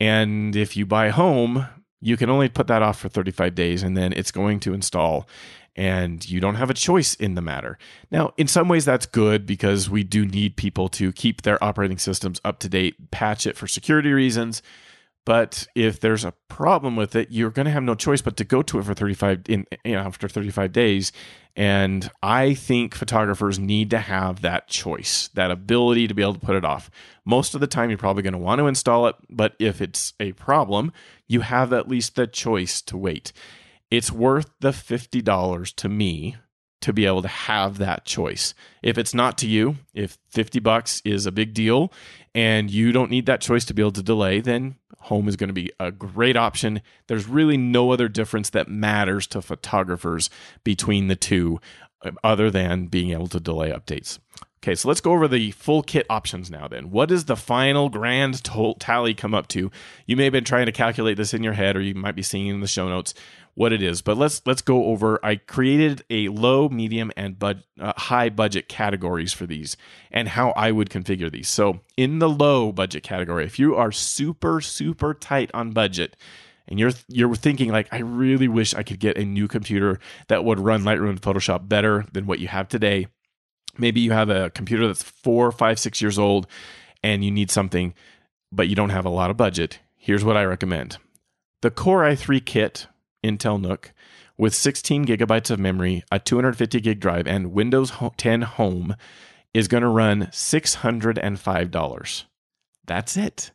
[0.00, 1.66] And if you buy home,
[2.00, 5.28] you can only put that off for 35 days and then it's going to install
[5.76, 7.78] and you don't have a choice in the matter.
[8.10, 11.98] Now, in some ways, that's good because we do need people to keep their operating
[11.98, 14.62] systems up to date, patch it for security reasons
[15.26, 18.44] but if there's a problem with it, you're going to have no choice but to
[18.44, 21.12] go to it for 35 in you know, after 35 days.
[21.56, 26.40] And I think photographers need to have that choice, that ability to be able to
[26.40, 26.90] put it off.
[27.24, 30.14] Most of the time, you're probably going to want to install it, but if it's
[30.20, 30.92] a problem,
[31.26, 33.32] you have at least the choice to wait.
[33.90, 36.36] It's worth the $50 to me
[36.82, 38.54] to be able to have that choice.
[38.80, 41.92] If it's not to you, if 50 bucks is a big deal
[42.36, 45.48] and you don't need that choice to be able to delay, then home is going
[45.48, 46.82] to be a great option.
[47.06, 50.28] There's really no other difference that matters to photographers
[50.62, 51.60] between the two
[52.02, 54.18] uh, other than being able to delay updates.
[54.62, 56.90] Okay, so let's go over the full kit options now then.
[56.90, 58.42] What does the final grand
[58.78, 59.70] tally come up to?
[60.04, 62.22] You may have been trying to calculate this in your head or you might be
[62.22, 63.14] seeing in the show notes
[63.56, 64.02] what it is.
[64.02, 65.18] But let's let's go over.
[65.24, 69.76] I created a low, medium, and bud, uh, high budget categories for these,
[70.12, 71.48] and how I would configure these.
[71.48, 76.16] So in the low budget category, if you are super super tight on budget,
[76.68, 79.98] and you're you're thinking like, I really wish I could get a new computer
[80.28, 83.08] that would run Lightroom and Photoshop better than what you have today.
[83.78, 86.46] Maybe you have a computer that's four, five, six years old,
[87.02, 87.94] and you need something,
[88.52, 89.80] but you don't have a lot of budget.
[89.96, 90.98] Here's what I recommend:
[91.62, 92.86] the Core i3 kit
[93.26, 93.92] Intel NUC
[94.38, 98.96] with 16 gigabytes of memory, a 250 gig drive, and Windows 10 Home
[99.54, 102.24] is going to run $605.
[102.86, 103.50] That's it.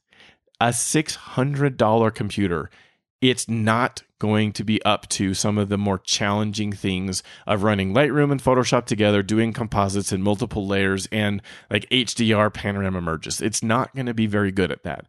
[0.59, 2.69] A $600 computer.
[3.21, 7.93] It's not going to be up to some of the more challenging things of running
[7.93, 13.41] Lightroom and Photoshop together, doing composites in multiple layers, and like HDR panorama merges.
[13.41, 15.05] It's not going to be very good at that.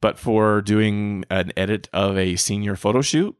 [0.00, 3.36] But for doing an edit of a senior photo shoot,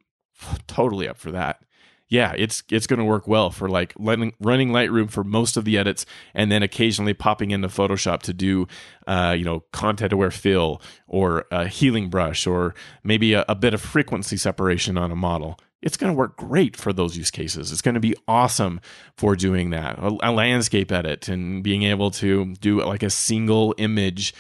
[0.66, 1.62] totally up for that.
[2.08, 5.64] Yeah, it's it's going to work well for like running, running Lightroom for most of
[5.64, 8.68] the edits, and then occasionally popping into Photoshop to do,
[9.06, 13.72] uh, you know, content aware fill or a healing brush or maybe a, a bit
[13.72, 17.72] of frequency separation on a model it's going to work great for those use cases.
[17.72, 18.80] It's going to be awesome
[19.16, 19.98] for doing that.
[19.98, 24.32] A, a, landscape edit and being able to do like a single image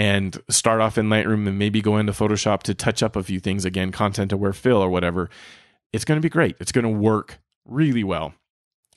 [0.00, 3.38] and start off in Lightroom and maybe go into Photoshop to touch up a few
[3.38, 5.28] things again, content aware fill or whatever,
[5.92, 6.56] it's going to be great.
[6.58, 8.32] It's going to work really well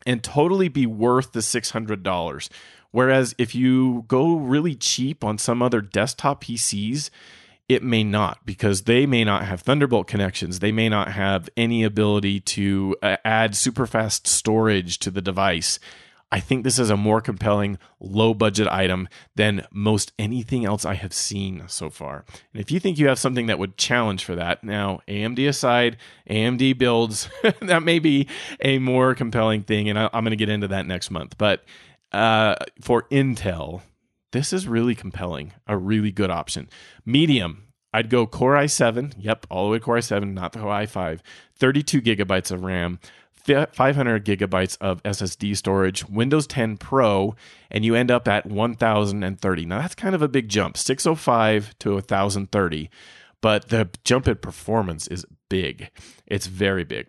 [0.06, 2.50] and totally be worth the $600.
[2.92, 7.10] Whereas if you go really cheap on some other desktop PCs,
[7.68, 10.60] it may not because they may not have Thunderbolt connections.
[10.60, 15.80] They may not have any ability to uh, add super fast storage to the device.
[16.34, 20.96] I think this is a more compelling low budget item than most anything else I
[20.96, 22.26] have seen so far.
[22.52, 25.98] And if you think you have something that would challenge for that, now AMD aside,
[26.28, 27.30] AMD builds,
[27.62, 28.28] that may be
[28.62, 29.90] a more compelling thing.
[29.90, 31.38] And I, am going to get into that next month.
[31.38, 31.66] But
[32.12, 33.82] uh, for Intel,
[34.32, 36.68] this is really compelling, a really good option.
[37.06, 39.14] Medium, I'd go Core i7.
[39.20, 41.20] Yep, all the way to Core i7, not the Core i5.
[41.60, 43.00] 32 gigabytes of RAM.
[43.46, 47.36] 500 gigabytes of SSD storage, Windows 10 Pro,
[47.70, 49.66] and you end up at 1030.
[49.66, 52.90] Now that's kind of a big jump, 605 to 1030,
[53.42, 55.90] but the jump in performance is big.
[56.26, 57.08] It's very big.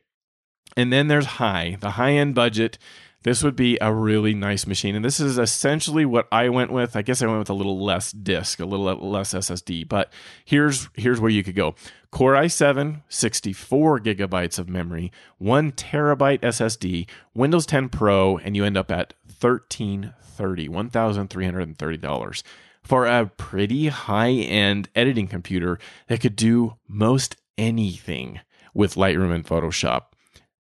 [0.77, 2.79] And then there's high, the high end budget
[3.25, 4.95] this would be a really nice machine.
[4.95, 6.95] And this is essentially what I went with.
[6.95, 10.13] I guess I went with a little less disk, a little less SSD, but
[10.45, 11.75] here's here's where you could go.
[12.11, 18.77] Core i7, 64 gigabytes of memory, 1 terabyte SSD, Windows 10 Pro, and you end
[18.77, 22.43] up at 1330, $1,330
[22.85, 28.41] for a pretty high-end editing computer that could do most anything
[28.75, 30.03] with Lightroom and Photoshop.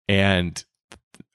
[0.08, 0.62] And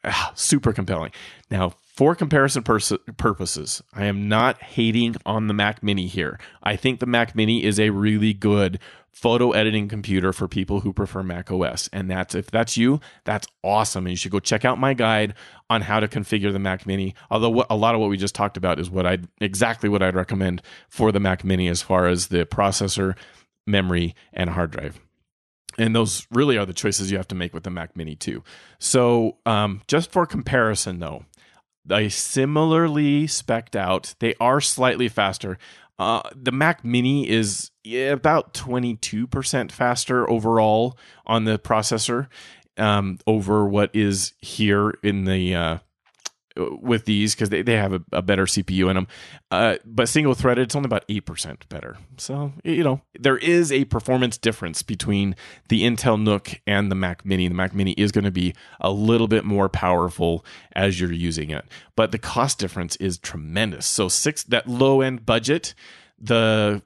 [0.05, 1.11] ah, super compelling.
[1.49, 6.39] Now, for comparison pers- purposes, I am not hating on the Mac Mini here.
[6.61, 8.79] I think the Mac Mini is a really good
[9.11, 11.89] photo editing computer for people who prefer Mac OS.
[11.93, 14.05] And that's if that's you, that's awesome.
[14.05, 15.35] And you should go check out my guide
[15.69, 17.15] on how to configure the Mac Mini.
[17.31, 20.03] Although what, a lot of what we just talked about is what I'd exactly what
[20.03, 23.15] I'd recommend for the Mac Mini as far as the processor,
[23.65, 24.99] memory, and hard drive
[25.77, 28.43] and those really are the choices you have to make with the Mac Mini too.
[28.79, 31.25] So, um, just for comparison, though,
[31.85, 34.15] they similarly specced out.
[34.19, 35.57] They are slightly faster.
[35.97, 42.27] Uh, the Mac Mini is about 22% faster overall on the processor
[42.77, 45.77] um, over what is here in the uh,
[46.57, 49.07] with these because they, they have a, a, better CPU in them.
[49.51, 51.97] Uh, but single threaded, it's only about 8% better.
[52.17, 55.35] So, you know, there is a performance difference between
[55.69, 57.47] the Intel NUC and the Mac Mini.
[57.47, 61.49] The Mac Mini is going to be a little bit more powerful as you're using
[61.49, 63.85] it, but the cost difference is tremendous.
[63.85, 65.73] So, six that low end budget,
[66.17, 66.81] the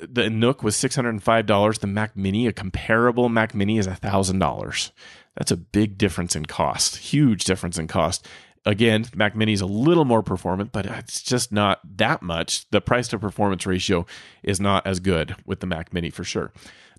[0.00, 1.78] the NUC was $605.
[1.78, 4.90] The Mac Mini, a comparable Mac Mini, is $1,000.
[5.36, 8.26] That's a big difference in cost, huge difference in cost.
[8.64, 12.68] Again, Mac Mini is a little more performant, but it's just not that much.
[12.70, 14.06] The price to performance ratio
[14.42, 16.52] is not as good with the Mac Mini for sure.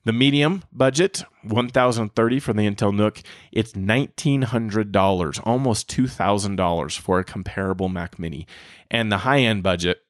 [0.06, 7.90] The medium budget, 1030 for the Intel NUC, it's $1900, almost $2000 for a comparable
[7.90, 8.48] Mac Mini.
[8.90, 10.02] And the high-end budget,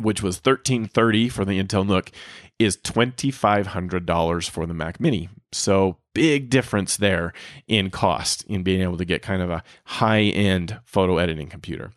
[0.00, 2.10] which was 1330 for the Intel NUC,
[2.58, 5.28] is $2500 for the Mac Mini.
[5.52, 7.32] So big difference there
[7.66, 11.92] in cost in being able to get kind of a high end photo editing computer.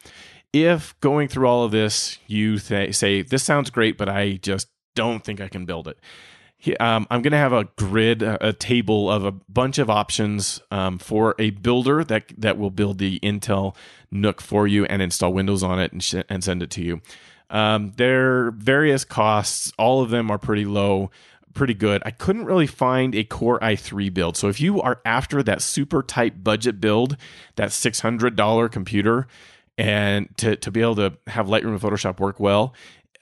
[0.51, 4.67] If going through all of this, you th- say, This sounds great, but I just
[4.95, 5.97] don't think I can build it.
[6.79, 10.97] Um, I'm going to have a grid, a, table of a bunch of options um,
[10.97, 13.75] for a builder that that will build the Intel
[14.13, 17.01] NUC for you and install Windows on it and, sh- and send it to you.
[17.53, 21.11] Um, their various costs, all of them are pretty low
[21.53, 22.01] pretty good.
[22.05, 24.35] I couldn't really find a Core i3 build.
[24.37, 27.15] So if you are after that super tight budget build,
[27.55, 29.27] that $600 computer,
[29.77, 32.73] and to, to be able to have Lightroom and Photoshop work well,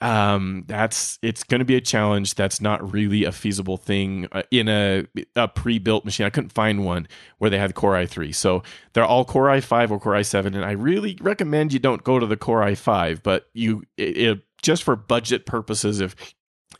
[0.02, 2.34] um, that's it's going to be a challenge.
[2.34, 6.26] That's not really a feasible thing uh, in a, a pre-built machine.
[6.26, 7.06] I couldn't find one
[7.38, 10.46] where they had Core i3, so they're all Core i5 or Core i7.
[10.46, 14.42] And I really recommend you don't go to the Core i5, but you it, it,
[14.60, 16.16] just for budget purposes, if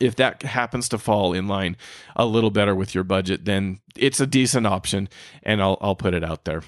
[0.01, 1.77] if that happens to fall in line
[2.17, 5.07] a little better with your budget, then it's a decent option,
[5.43, 6.61] and I'll I'll put it out there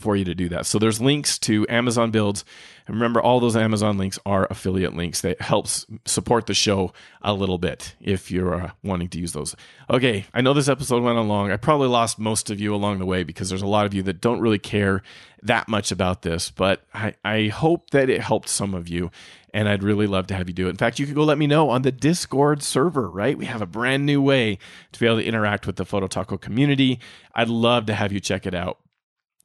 [0.00, 0.66] for you to do that.
[0.66, 2.44] So there's links to Amazon builds.
[2.86, 6.92] And remember, all those Amazon links are affiliate links that helps support the show
[7.22, 9.54] a little bit if you're uh, wanting to use those.
[9.88, 11.52] Okay, I know this episode went on long.
[11.52, 14.02] I probably lost most of you along the way because there's a lot of you
[14.02, 15.02] that don't really care
[15.42, 19.10] that much about this, but I, I hope that it helped some of you.
[19.52, 20.70] And I'd really love to have you do it.
[20.70, 23.36] In fact, you could go let me know on the Discord server, right?
[23.36, 24.58] We have a brand new way
[24.92, 27.00] to be able to interact with the Photo Taco community.
[27.34, 28.78] I'd love to have you check it out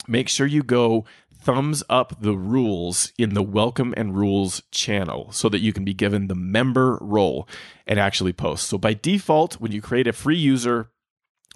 [0.08, 1.06] make sure you go
[1.45, 5.93] thumbs up the rules in the welcome and rules channel so that you can be
[5.93, 7.47] given the member role
[7.86, 8.68] and actually post.
[8.68, 10.89] So by default, when you create a free user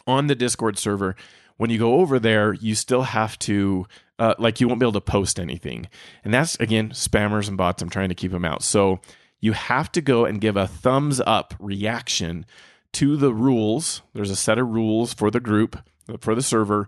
[0.05, 1.15] on the Discord server,
[1.57, 3.87] when you go over there, you still have to
[4.19, 5.87] uh, like you won't be able to post anything.
[6.23, 7.81] And that's again spammers and bots.
[7.81, 8.61] I'm trying to keep them out.
[8.61, 8.99] So
[9.39, 12.45] you have to go and give a thumbs up reaction
[12.93, 14.01] to the rules.
[14.13, 15.79] There's a set of rules for the group
[16.19, 16.87] for the server,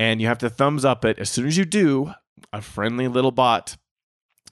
[0.00, 1.18] and you have to thumbs up it.
[1.18, 2.12] As soon as you do,
[2.54, 3.76] a friendly little bot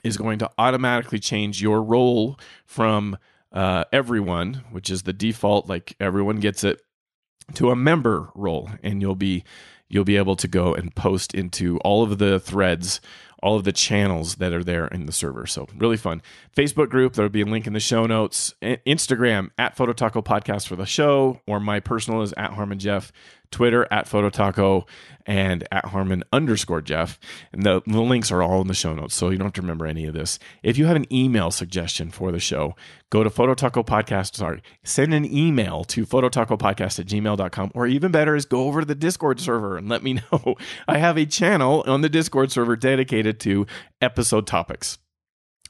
[0.05, 3.17] is going to automatically change your role from
[3.51, 6.83] uh, everyone, which is the default, like everyone gets it,
[7.55, 9.43] to a member role, and you'll be
[9.89, 13.01] you'll be able to go and post into all of the threads
[13.43, 15.47] all of the channels that are there in the server.
[15.47, 16.23] So really fun.
[16.57, 18.55] Facebook group, there'll be a link in the show notes.
[18.63, 23.13] Instagram at Phototaco Podcast for the show, or my personal is at Harmon Jeff.
[23.51, 24.87] Twitter at Phototaco
[25.27, 27.19] and at Harmon underscore Jeff.
[27.53, 29.61] And the, the links are all in the show notes, so you don't have to
[29.61, 30.39] remember any of this.
[30.63, 32.75] If you have an email suggestion for the show,
[33.11, 34.37] go to Phototaco Podcast.
[34.37, 38.87] Sorry, send an email to phototacopodcast at gmail.com, or even better is go over to
[38.87, 40.57] the Discord server and let me know.
[40.87, 43.67] I have a channel on the Discord server dedicated to
[44.01, 44.99] episode topics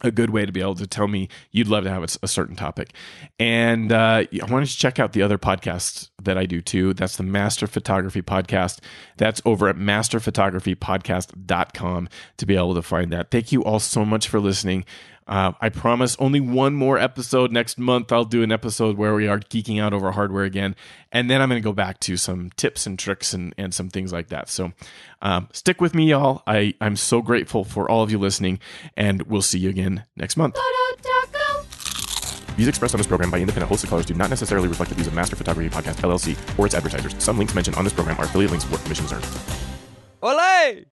[0.01, 2.57] a good way to be able to tell me you'd love to have a, certain
[2.57, 2.93] topic.
[3.39, 6.95] And uh, I wanted to check out the other podcasts that I do too.
[6.95, 8.81] That's the Master Photography Podcast.
[9.17, 13.31] That's over at masterphotographypodcast.com to be able to find that.
[13.31, 14.85] Thank you all so much for listening.
[15.29, 18.11] Uh, I promise only one more episode next month.
[18.11, 20.75] I'll do an episode where we are geeking out over hardware again.
[21.13, 23.91] And then I'm going to go back to some tips and tricks and, and some
[23.91, 24.49] things like that.
[24.49, 24.73] So
[25.21, 26.43] um, stick with me, y'all.
[26.47, 28.59] I, I'm so grateful for all of you listening,
[28.97, 30.57] and we'll see you again next month.
[32.57, 34.97] Views expressed on this program by independent hosts and callers do not necessarily reflect the
[34.97, 37.15] views of Master Photography Podcast LLC or its advertisers.
[37.23, 39.27] Some links mentioned on this program are affiliate links where commissions earned.
[40.23, 40.87] Olay!